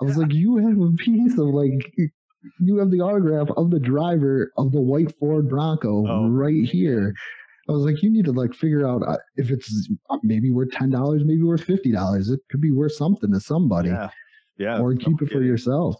[0.00, 1.92] I was like, you have a piece of like,
[2.60, 6.28] you have the autograph of the driver of the white Ford Bronco Oh.
[6.28, 7.14] right here.
[7.68, 10.70] I was like, you need to like figure out uh, if it's uh, maybe worth
[10.70, 12.30] ten dollars, maybe worth fifty dollars.
[12.30, 14.10] It could be worth something to somebody, Yeah.
[14.56, 14.78] Yeah.
[14.78, 15.96] or keep it for yourself.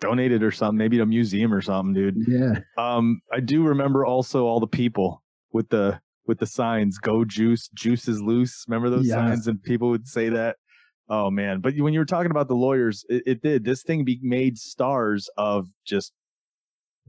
[0.00, 2.16] Donate it or something, maybe to a museum or something, dude.
[2.26, 5.22] Yeah, Um, I do remember also all the people
[5.52, 8.64] with the with the signs, go juice, juice is loose.
[8.68, 9.14] Remember those Yes.
[9.16, 9.46] signs?
[9.46, 10.56] And people would say that.
[11.08, 11.60] Oh man.
[11.60, 13.64] But when you were talking about the lawyers, it, it did.
[13.64, 16.12] This thing be made stars of just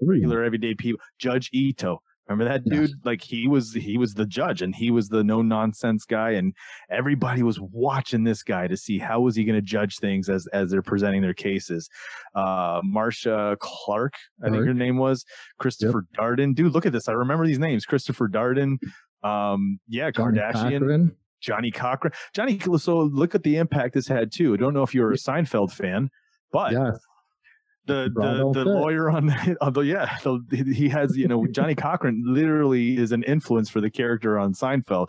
[0.01, 1.01] regular everyday people.
[1.17, 2.01] Judge Ito.
[2.29, 2.89] Remember that Yes.
[2.89, 3.05] dude?
[3.05, 6.53] Like he was he was the judge and he was the no nonsense guy and
[6.91, 10.45] everybody was watching this guy to see how was he going to judge things as
[10.53, 11.89] as they're presenting their cases.
[12.35, 14.67] Uh Marcia Clark, I think Clark.
[14.67, 15.25] her name was,
[15.57, 16.53] Christopher Darden.
[16.53, 17.09] Dude, look at this.
[17.09, 17.85] I remember these names.
[17.85, 18.77] Christopher Darden.
[19.23, 20.79] Um yeah, Johnny Kardashian.
[20.79, 21.15] Cochran.
[21.41, 22.13] Johnnie Cochran.
[22.35, 24.53] Johnny so look at the impact this had too.
[24.53, 26.09] I don't know if you're a Seinfeld fan,
[26.51, 26.99] but Yes.
[27.89, 30.39] The the, the lawyer on the, on the yeah the,
[30.75, 35.07] he has you know Johnnie Cochran literally is an influence for the character on Seinfeld.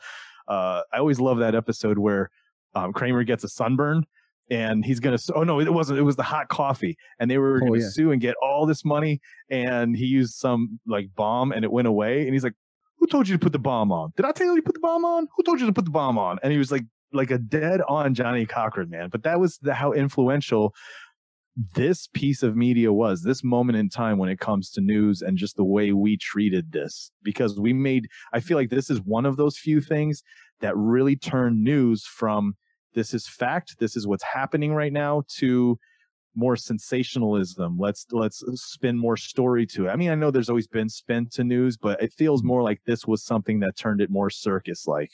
[0.49, 2.31] Uh, I always love that episode where
[2.75, 4.05] um, Kramer gets a sunburn
[4.51, 7.57] and he's gonna oh no it wasn't it was the hot coffee and they were
[7.63, 7.89] Oh, gonna yeah.
[7.89, 11.87] sue and get all this money and he used some like bomb and it went
[11.87, 12.55] away and he's like
[12.99, 14.13] who told you to put the bomb on?
[14.17, 15.27] Did I tell you to put the bomb on?
[15.37, 16.39] Who told you to put the bomb on?
[16.43, 19.09] And he was like like a dead on Johnnie Cochran man.
[19.09, 20.75] But that was the, how influential
[21.75, 25.37] this piece of media was this moment in time when it comes to news and
[25.37, 27.11] just the way we treated this.
[27.23, 30.23] Because we made i feel like this is one of those few things
[30.61, 32.55] that really turned news from
[32.95, 35.79] this is fact this is what's happening right now to
[36.37, 37.77] more sensationalism.
[37.79, 39.91] Let's let's spin more story to it.
[39.91, 42.81] I mean i know there's always been spin to news but it feels more like
[42.87, 45.11] this was something that turned it more circus like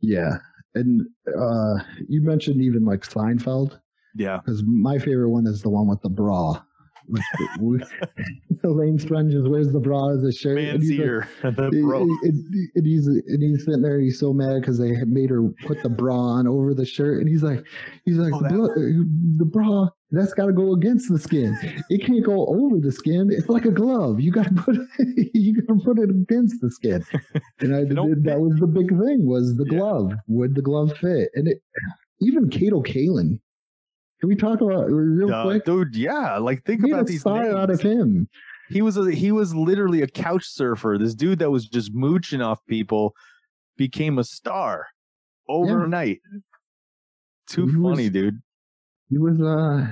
[0.00, 0.38] Yeah.
[0.74, 1.78] And uh
[2.08, 3.80] you mentioned even like Seinfeld,
[4.16, 6.60] yeah because my favorite one is the one with the bra.
[7.08, 7.92] With the, with,
[8.64, 10.58] Elaine Sponges wears the bra as a shirt.
[10.58, 11.72] and man's he's like- ear the and-
[12.24, 14.00] and- and he's and he's sitting there.
[14.00, 17.20] He's so mad because they had made her put the bra on over the shirt,
[17.20, 17.64] and he's like,
[18.04, 21.56] he's like, Oh, the bra that's got to go against the skin.
[21.90, 23.28] It can't go over the skin.
[23.30, 24.18] It's like a glove.
[24.20, 27.04] You got to put it, you got to put it against the skin.
[27.60, 29.78] And I did, that was the big thing was the Yeah.
[29.78, 30.12] glove.
[30.26, 31.30] Would the glove fit?
[31.34, 31.62] And it
[32.20, 33.38] even Kato Kaelin.
[34.20, 35.64] Can we talk about real Uh, quick?
[35.64, 38.28] dude yeah like think about these star out of him.
[38.68, 40.96] He was a he was literally a couch surfer.
[40.98, 43.14] This dude that was just mooching off people
[43.76, 44.86] became a star
[45.48, 46.18] overnight.
[47.48, 48.40] Too He was- funny, dude.
[49.10, 49.86] He was uh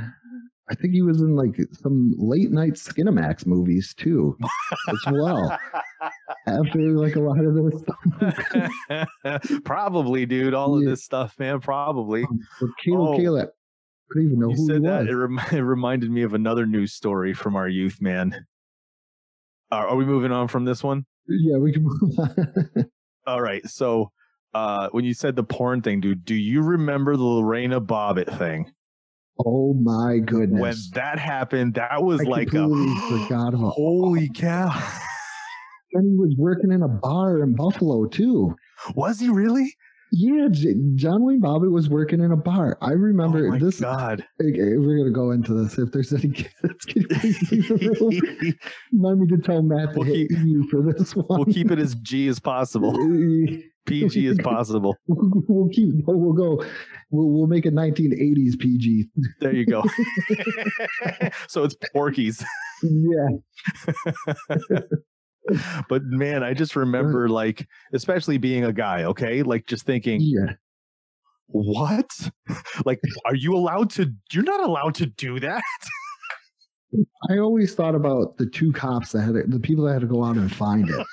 [0.71, 4.35] I think he was in like some late night Skinamax movies too,
[4.89, 5.57] as well.
[6.47, 7.83] After like a lot of this
[9.29, 9.63] stuff.
[9.65, 10.55] Probably, dude.
[10.55, 11.61] All of this stuff, man.
[11.61, 12.25] Probably.
[12.61, 13.19] But Kato Oh.
[13.19, 13.49] Kaelin,
[14.15, 15.09] Don't even know you who said that was.
[15.09, 18.47] it, rem- it reminded me of another news story from our youth, man.
[19.71, 21.05] Are are we moving on from this one?
[21.27, 22.91] Yeah, we can move on.
[23.27, 23.67] All right.
[23.67, 24.13] So,
[24.53, 28.73] uh, when you said the porn thing, dude, do you remember the Lorena Bobbitt thing?
[29.45, 30.61] oh my goodness.
[30.61, 32.69] When that happened, that was I like a
[33.09, 34.71] forgot about holy cow.
[35.93, 38.55] And he was working in a bar in Buffalo too.
[38.95, 39.75] Was he really?
[40.17, 40.47] Yeah,
[40.95, 42.79] John Wayne Bobbitt was working in a bar.
[42.81, 43.81] I remember oh my this.
[43.81, 44.25] God.
[44.39, 45.77] We're gonna go into this.
[45.77, 47.51] If there's any kids, can you please
[48.01, 48.55] leave?
[48.93, 51.27] Remind me to tell Matt to We'll keep- you for this one.
[51.29, 52.93] we'll keep it as G as possible,
[53.87, 54.97] PG as possible.
[55.09, 55.89] we'll keep.
[56.07, 56.65] We'll go.
[57.11, 59.09] We'll, we'll make it 1980s PG.
[59.41, 59.83] There you go.
[61.49, 62.45] so it's Porky's.
[62.85, 63.29] Yeah,
[65.89, 69.43] But man, I just remember like, especially being a guy, okay?
[69.43, 70.55] Like just thinking, yeah.
[71.47, 72.11] what?
[72.85, 74.13] Like, are you allowed to?
[74.33, 75.63] You're not allowed to do that.
[77.31, 80.25] I always thought about the two cops that had the people that had to go
[80.25, 81.07] out and find it.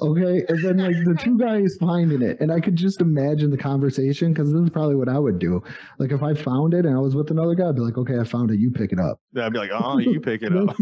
[0.00, 3.56] Okay, and then like the two guys finding it, and I could just imagine the
[3.56, 5.62] conversation because this is probably what I would do.
[5.98, 8.18] Like if I found it and I was with another guy, I'd be like, "Okay,
[8.18, 8.58] I found it.
[8.58, 10.76] You pick it up." Yeah, I'd be like, oh, you pick it up.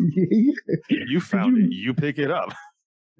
[0.89, 1.72] You found it.
[1.72, 2.53] You pick it up.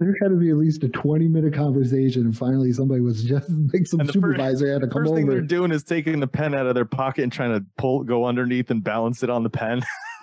[0.03, 3.86] There had to be at least a twenty-minute conversation, and finally somebody was just like
[3.86, 6.66] some the supervisor had to come First thing they're doing is taking the pen out
[6.66, 9.82] of their pocket and trying to pull, go underneath and balance it on the pen.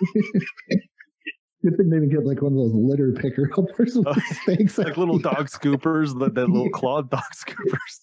[1.62, 4.14] Good thing they didn't even get like one of those litter picker uppers with Oh,
[4.46, 8.00] the like little dog scoopers, the, the little clawed dog scoopers.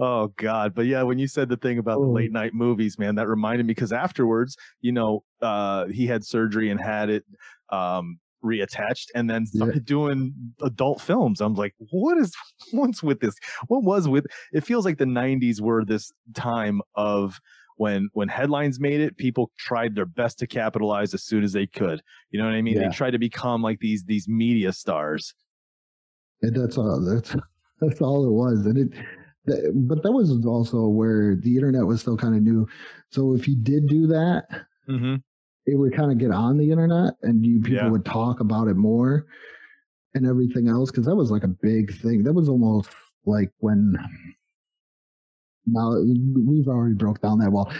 [0.00, 0.74] Oh God!
[0.74, 2.12] But yeah, when you said the thing about the Oh.
[2.12, 6.70] late night movies, man, that reminded me because afterwards, you know, uh, he had surgery
[6.70, 7.24] and had it
[7.70, 9.66] um, reattached, and then Yeah.
[9.84, 10.32] doing
[10.62, 11.40] adult films.
[11.40, 12.32] I'm like, what is
[12.72, 13.34] what's with this?
[13.68, 14.26] What was with?
[14.52, 17.38] It feels like the '90s were this time of
[17.76, 21.66] when when headlines made it, people tried their best to capitalize as soon as they
[21.66, 22.00] could.
[22.30, 22.76] You know what I mean?
[22.76, 22.88] Yeah.
[22.88, 25.34] They tried to become like these these media stars.
[26.42, 27.00] And that's all.
[27.04, 27.36] That's
[27.80, 28.64] that's all it was.
[28.66, 28.98] And it,
[29.44, 32.66] that, but that was also where the internet was still kind of new.
[33.10, 34.44] So if you did do that,
[34.88, 35.16] Mm-hmm.
[35.66, 37.90] It would kind of get on the internet, and you people Yeah.
[37.90, 39.26] would talk about it more
[40.14, 42.22] and everything else because that was like a big thing.
[42.22, 42.88] That was almost
[43.24, 43.96] like when.
[45.68, 47.72] Now we've already broke down that wall.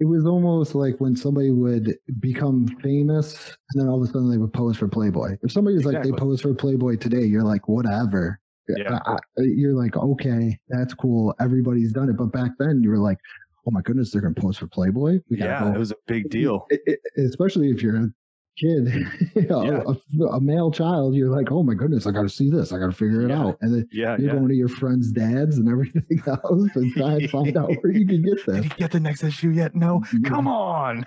[0.00, 4.30] It was almost like when somebody would become famous, and then all of a sudden
[4.30, 5.36] they would pose for Playboy.
[5.42, 8.40] If somebody's like they pose for Playboy today, you're like whatever.
[8.66, 8.98] Yeah.
[9.04, 11.34] I- I- you're like okay, that's cool.
[11.38, 13.18] Everybody's done it, but back then you were like,
[13.66, 15.20] oh my goodness, they're gonna pose for Playboy.
[15.30, 16.66] We Yeah, go it was a big deal.
[16.70, 18.10] it- it- especially if you're
[18.56, 18.88] kid,
[19.34, 19.82] you know, Yeah.
[20.22, 22.78] a, a male child, you're like, oh my goodness, I got to see this, I
[22.78, 23.40] got to figure it Yeah.
[23.42, 24.34] out, and then Yeah, you're yeah.
[24.36, 28.06] going to your friends' dads and everything else and try and find out where you
[28.06, 28.54] can get this.
[28.56, 29.74] Did he get the next issue yet?
[29.74, 30.02] No.
[30.26, 31.04] Come on.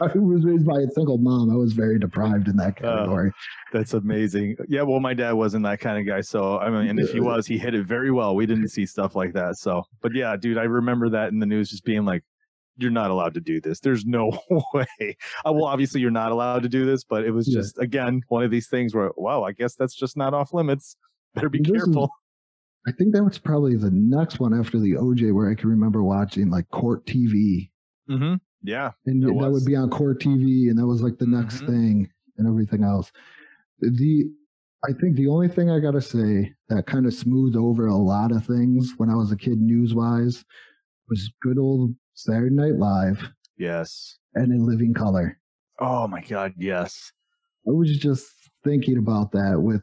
[0.00, 1.50] I was raised by a single mom.
[1.52, 2.82] I was very deprived in that Oh.
[2.82, 3.32] category.
[3.72, 4.56] That's amazing.
[4.68, 6.20] Yeah, well, my dad wasn't that kind of guy.
[6.20, 8.34] So, I mean, and if he was, he hit it very well.
[8.34, 9.56] We didn't see stuff like that.
[9.56, 12.24] So, but yeah, dude, I remember that in the news just being like,
[12.76, 13.80] you're not allowed to do this.
[13.80, 14.36] There's no
[14.74, 15.16] way.
[15.44, 17.60] Uh, well, obviously, you're not allowed to do this, but it was Yeah.
[17.60, 20.96] just, again, one of these things where, wow, I guess that's just not off limits.
[21.34, 22.10] Better be careful.
[22.86, 26.02] I think that was probably the next one after the OJ where I can remember
[26.02, 27.70] watching like court TV.
[28.10, 28.34] Mm-hmm.
[28.62, 28.90] Yeah.
[29.06, 29.52] and that was.
[29.52, 31.66] would be on court TV, and that was like the next Mhm.
[31.66, 33.10] thing and everything else.
[33.80, 34.24] The
[34.86, 38.32] I think the only thing I gotta say that kind of smoothed over a lot
[38.32, 40.44] of things when I was a kid, news wise,
[41.08, 43.22] was good old Saturday Night Live
[43.58, 44.18] Yes.
[44.34, 45.38] and In Living Color.
[45.80, 46.54] Oh, my God.
[46.56, 47.12] Yes.
[47.66, 48.26] I was just
[48.62, 49.82] thinking about that with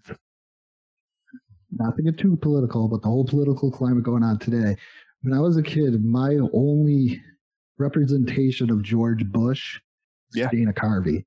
[1.72, 4.76] not to get too political, but the whole political climate going on today.
[5.22, 7.22] When I was a kid, my only
[7.78, 9.80] representation of George Bush
[10.34, 10.50] was Yeah.
[10.52, 11.26] Dana Carvey.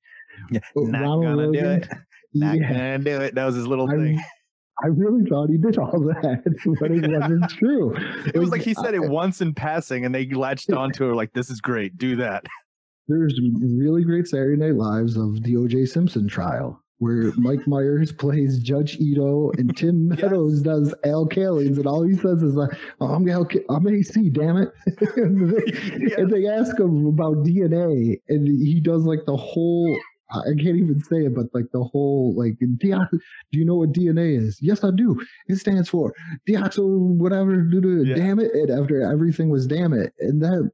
[0.51, 0.61] Yeah.
[0.75, 1.89] Not Ronald gonna do it.
[2.35, 3.35] Not yeah, gonna do it.
[3.35, 4.21] That was his little I, thing.
[4.83, 6.43] I really thought he did all that,
[6.81, 7.95] but it wasn't true.
[8.27, 11.33] It was like he said it once in passing, and they latched onto it like,
[11.33, 11.97] "This is great.
[11.97, 12.45] Do that."
[13.09, 15.85] There's really great Saturday Night Lives of the O.J.
[15.85, 20.23] Simpson trial, where Mike Myers plays Judge Ito and Tim Yes.
[20.23, 22.71] Meadows does Al Cowlings, and all he says is like,
[23.01, 24.71] oh, "I'm Al, I'm AC, damn it!"
[25.17, 29.99] and, they, and they ask him about DNA, and he does like the whole.
[30.41, 33.93] I can't even say it, but like the whole like, "Deox- do you know what
[33.93, 34.59] DNA is?
[34.61, 35.21] Yes, I do.
[35.49, 36.15] It stands for
[36.49, 37.69] deoxo whatever.
[37.73, 38.15] Yeah.
[38.15, 38.53] Damn it!
[38.55, 40.71] And after everything was damn it, and that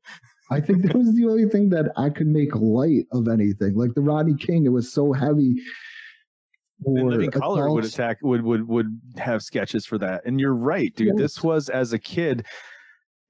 [0.51, 3.75] I think that was the only thing that I could make light of anything.
[3.77, 5.55] Like the Rodney King, it was so heavy.
[6.85, 10.23] And for Living Color would attack would would would have sketches for that.
[10.25, 11.09] And you're right, dude.
[11.09, 11.17] Yes.
[11.19, 12.47] This was as a kid.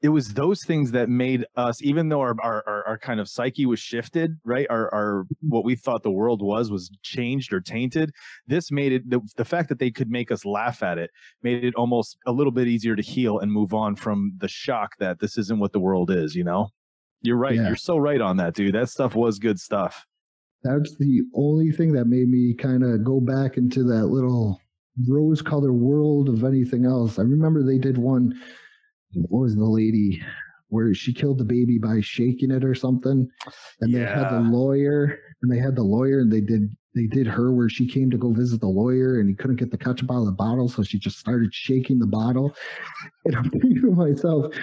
[0.02, 3.28] It was those things that made us, even though our, our, our, our kind of
[3.28, 4.66] psyche was shifted, right?
[4.70, 8.10] Our our what we thought the world was was changed or tainted.
[8.46, 11.10] This made it the, the fact that they could make us laugh at it
[11.42, 14.96] made it almost a little bit easier to heal and move on from the shock
[15.00, 16.68] that this isn't what the world is, you know?
[17.22, 17.54] You're right.
[17.54, 17.66] Yeah.
[17.66, 18.74] You're so right on that, dude.
[18.74, 20.06] That stuff was good stuff.
[20.62, 24.60] That's the only thing that made me kind of go back into that little
[25.08, 27.18] rose color world of anything else.
[27.18, 28.38] I remember they did one.
[29.14, 30.22] What was the lady
[30.68, 33.28] where she killed the baby by shaking it or something?
[33.80, 37.26] And they had the lawyer, and they had the lawyer, and they did they did
[37.28, 40.10] her where she came to go visit the lawyer, and he couldn't get the ketchup
[40.10, 42.54] out of the bottle, so she just started shaking the bottle.
[43.24, 44.54] And I'm thinking to myself.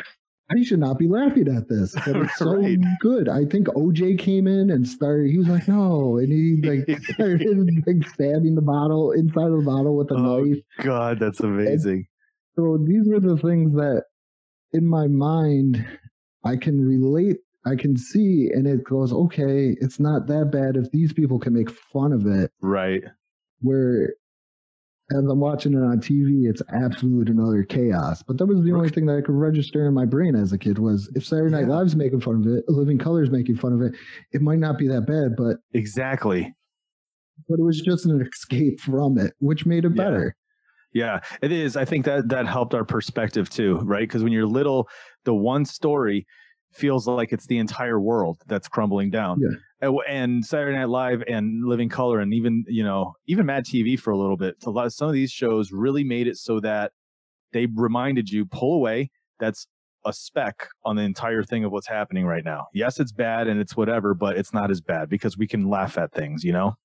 [0.50, 2.78] I should not be laughing at this, but it's so Right.
[3.02, 3.28] good.
[3.30, 5.30] I think OJ came in and started.
[5.30, 9.64] He was like, "No," and he like started like stabbing the bottle inside of the
[9.66, 10.58] bottle with a Oh, knife.
[10.82, 12.08] God, that's amazing.
[12.56, 14.04] So these were the things that,
[14.74, 15.86] in my mind,
[16.44, 17.38] I can relate.
[17.66, 21.54] I can see, and it goes, okay, it's not that bad if these people can
[21.54, 22.52] make fun of it.
[22.62, 23.04] Right.
[23.60, 24.14] Where,
[25.12, 28.24] as I'm watching it on TV, it's absolute and utter chaos.
[28.24, 30.58] But that was the only thing that I could register in my brain as a
[30.58, 31.76] kid was if Saturday Night Yeah.
[31.76, 33.96] Live's making fun of it, Living Color's making fun of it,
[34.32, 36.54] it might not be that bad, but Exactly.
[37.50, 40.04] but it was just an escape from it, which made it Yeah.
[40.04, 40.36] better.
[40.98, 41.78] Yeah, it is.
[41.78, 44.02] I think that that helped our perspective too, right?
[44.02, 44.90] Because when you're little,
[45.26, 46.26] the one story
[46.74, 49.40] feels like it's the entire world that's crumbling down.
[49.40, 49.58] Yeah.
[49.88, 54.00] And, and Saturday Night Live and Living Color and even you know even Mad TV
[54.00, 54.56] for a little bit.
[54.66, 56.94] A lot some of these shows really made it so that
[57.54, 59.12] they reminded you pull away.
[59.40, 59.68] That's
[60.04, 62.66] a speck on the entire thing of what's happening right now.
[62.74, 65.96] Yes, it's bad and it's whatever, but it's not as bad because we can laugh
[66.00, 66.44] at things.
[66.44, 66.76] You know,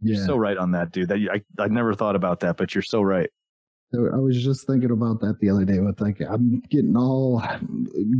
[0.00, 1.08] you're so right on that, dude.
[1.08, 3.30] That I I never thought about that, but you're so right.
[3.94, 7.40] I was just thinking about that the other day with like I'm getting all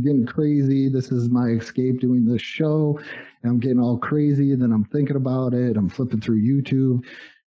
[0.03, 0.89] getting crazy.
[0.89, 2.99] This is my escape doing this show.
[3.43, 4.55] And I'm getting all crazy.
[4.55, 5.77] Then I'm thinking about it.
[5.77, 7.03] I'm flipping through YouTube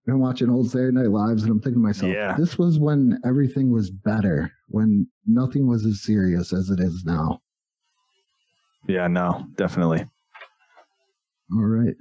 [0.07, 2.37] and I'm watching old Saturday Night Lives and I'm thinking to myself, Yeah.
[2.39, 7.41] this was when everything was better, when nothing was as serious as it is now.
[8.87, 10.09] Yeah, no, definitely.
[11.53, 11.95] All right.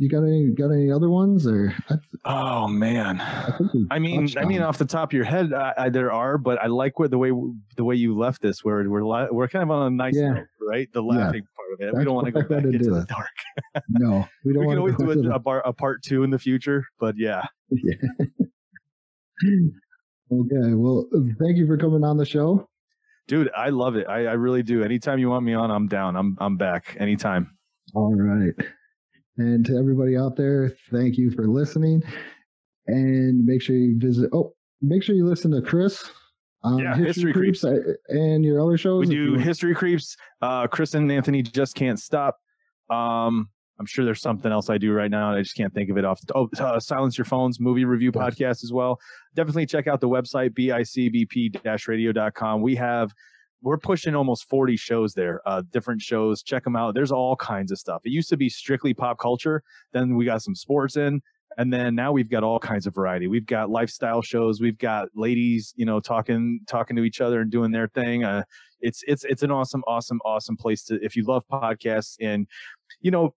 [0.00, 1.94] You got any got any other ones or I,
[2.24, 3.20] Oh man.
[3.20, 3.52] I
[3.90, 6.58] I mean, I mean, off the top of your head, I, I, there are, but
[6.58, 7.32] I like where the way
[7.76, 8.64] the way you left this.
[8.64, 10.32] Where we're li- we're kind of on a nice Yeah.
[10.32, 10.90] note, right?
[10.94, 11.98] The laughing part of it.
[11.98, 13.28] we don't want to go back into do the dark.
[13.90, 15.72] no, we don't We want can always to go do a, the- a, bar, a
[15.74, 17.94] part two in the future, but yeah, Yeah.
[20.32, 20.74] okay.
[20.74, 21.06] Well,
[21.42, 22.66] thank you for coming on the show.
[23.28, 24.06] dude, I love it.
[24.08, 24.82] I, I really do.
[24.82, 26.16] Anytime you want me on, I'm down.
[26.16, 27.56] I'm I'm back anytime.
[27.94, 28.54] All right.
[29.40, 32.02] And to everybody out there, thank you for listening.
[32.86, 34.28] And make sure you visit.
[34.34, 36.04] Oh, make sure you listen to Chris.
[36.62, 37.64] On Yeah, History Creeps.
[37.64, 37.78] uh,
[38.08, 39.08] and your other shows.
[39.08, 40.14] We do history creeps.
[40.42, 42.36] Uh, Chris and Anthony just can't stop.
[42.90, 45.30] Um, I'm sure there's something else I do right now.
[45.30, 46.20] and I just can't think of it off.
[46.20, 49.00] The, oh, uh, silence your phones movie review podcast as well.
[49.34, 52.60] Definitely check out the website bicbp-radio.com.
[52.60, 53.10] We have
[53.62, 56.42] we're pushing almost 40 shows there, uh, different shows.
[56.42, 56.94] Check them out.
[56.94, 58.02] There's all kinds of stuff.
[58.04, 59.62] It used to be strictly pop culture.
[59.92, 61.20] Then we got some sports in.
[61.58, 63.26] And then now we've got all kinds of variety.
[63.26, 64.60] We've got lifestyle shows.
[64.60, 68.24] We've got ladies, you know, talking talking to each other and doing their thing.
[68.24, 68.44] Uh,
[68.80, 72.46] it's it's it's an awesome, awesome, awesome place to if you love podcasts and
[73.00, 73.34] you know.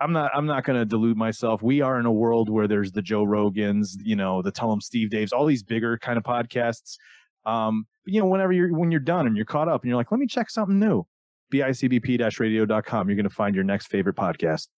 [0.00, 0.32] I'm not.
[0.34, 1.62] I'm not going to delude myself.
[1.62, 4.80] We are in a world where there's the Joe Rogans, you know, the Tell 'em
[4.80, 6.96] Steve Daves, all these bigger kind of podcasts.
[7.46, 9.96] Um, but, you know, whenever you're when you're done and you're caught up and you're
[9.96, 11.06] like, let me check something new.
[11.52, 13.08] bicbp-radio.com.
[13.08, 14.68] You're going to find your next favorite podcast.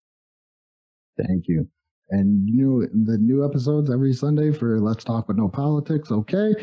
[1.16, 1.68] Thank you.
[2.10, 6.12] And new the new episodes every Sunday for Let's Talk with No Politics.
[6.12, 6.54] Okay.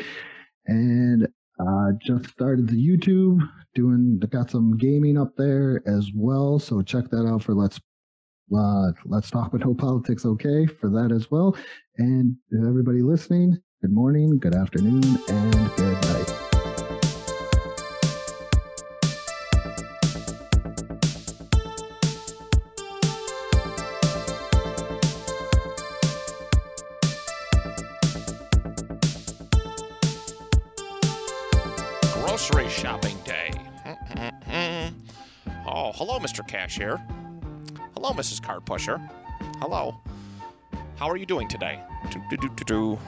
[0.66, 1.28] And
[1.60, 6.58] uh just started the YouTube doing got some gaming up there as well.
[6.58, 7.78] So check that out for Let's
[8.56, 10.24] uh Let's Talk with No Politics.
[10.24, 11.56] Okay, for that as well.
[11.98, 12.36] And
[12.66, 16.32] everybody listening, good morning, good afternoon, and good night.
[32.14, 33.50] Grocery shopping day.
[35.66, 36.40] oh, hello, Mr.
[36.48, 36.96] Cashier.
[37.92, 38.42] Hello, Mrs.
[38.42, 38.98] Card Pusher.
[39.58, 40.00] Hello.
[40.96, 41.82] How are you doing today?
[42.10, 42.98] Do-do-do-do-do.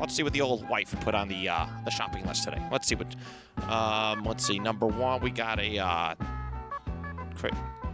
[0.00, 2.62] Let's see what the old wife put on the uh, the shopping list today.
[2.70, 3.14] Let's see what.
[3.70, 4.58] Um, let's see.
[4.58, 6.14] Number one, we got a uh,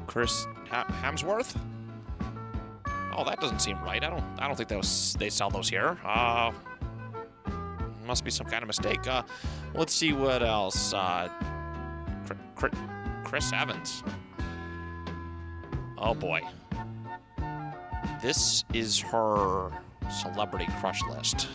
[0.07, 1.57] Chris Hemsworth.
[3.16, 4.03] Oh, that doesn't seem right.
[4.03, 4.24] I don't.
[4.38, 5.98] I don't think those they sell those here.
[6.05, 6.53] Uh,
[8.07, 9.07] must be some kind of mistake.
[9.07, 9.22] Uh,
[9.74, 10.92] let's see what else.
[10.92, 11.28] Uh,
[13.24, 14.03] Chris Evans.
[15.98, 16.42] Oh boy.
[18.20, 19.70] This is her
[20.11, 21.48] celebrity crush list.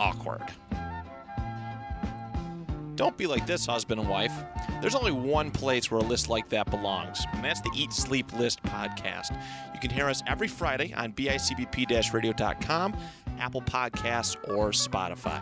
[0.00, 0.42] Awkward.
[2.96, 4.32] Don't be like this, husband and wife.
[4.80, 8.32] There's only one place where a list like that belongs, and that's the Eat Sleep
[8.32, 9.38] List podcast.
[9.74, 12.96] You can hear us every Friday on bicbp radio.com,
[13.38, 15.40] Apple Podcasts, or Spotify.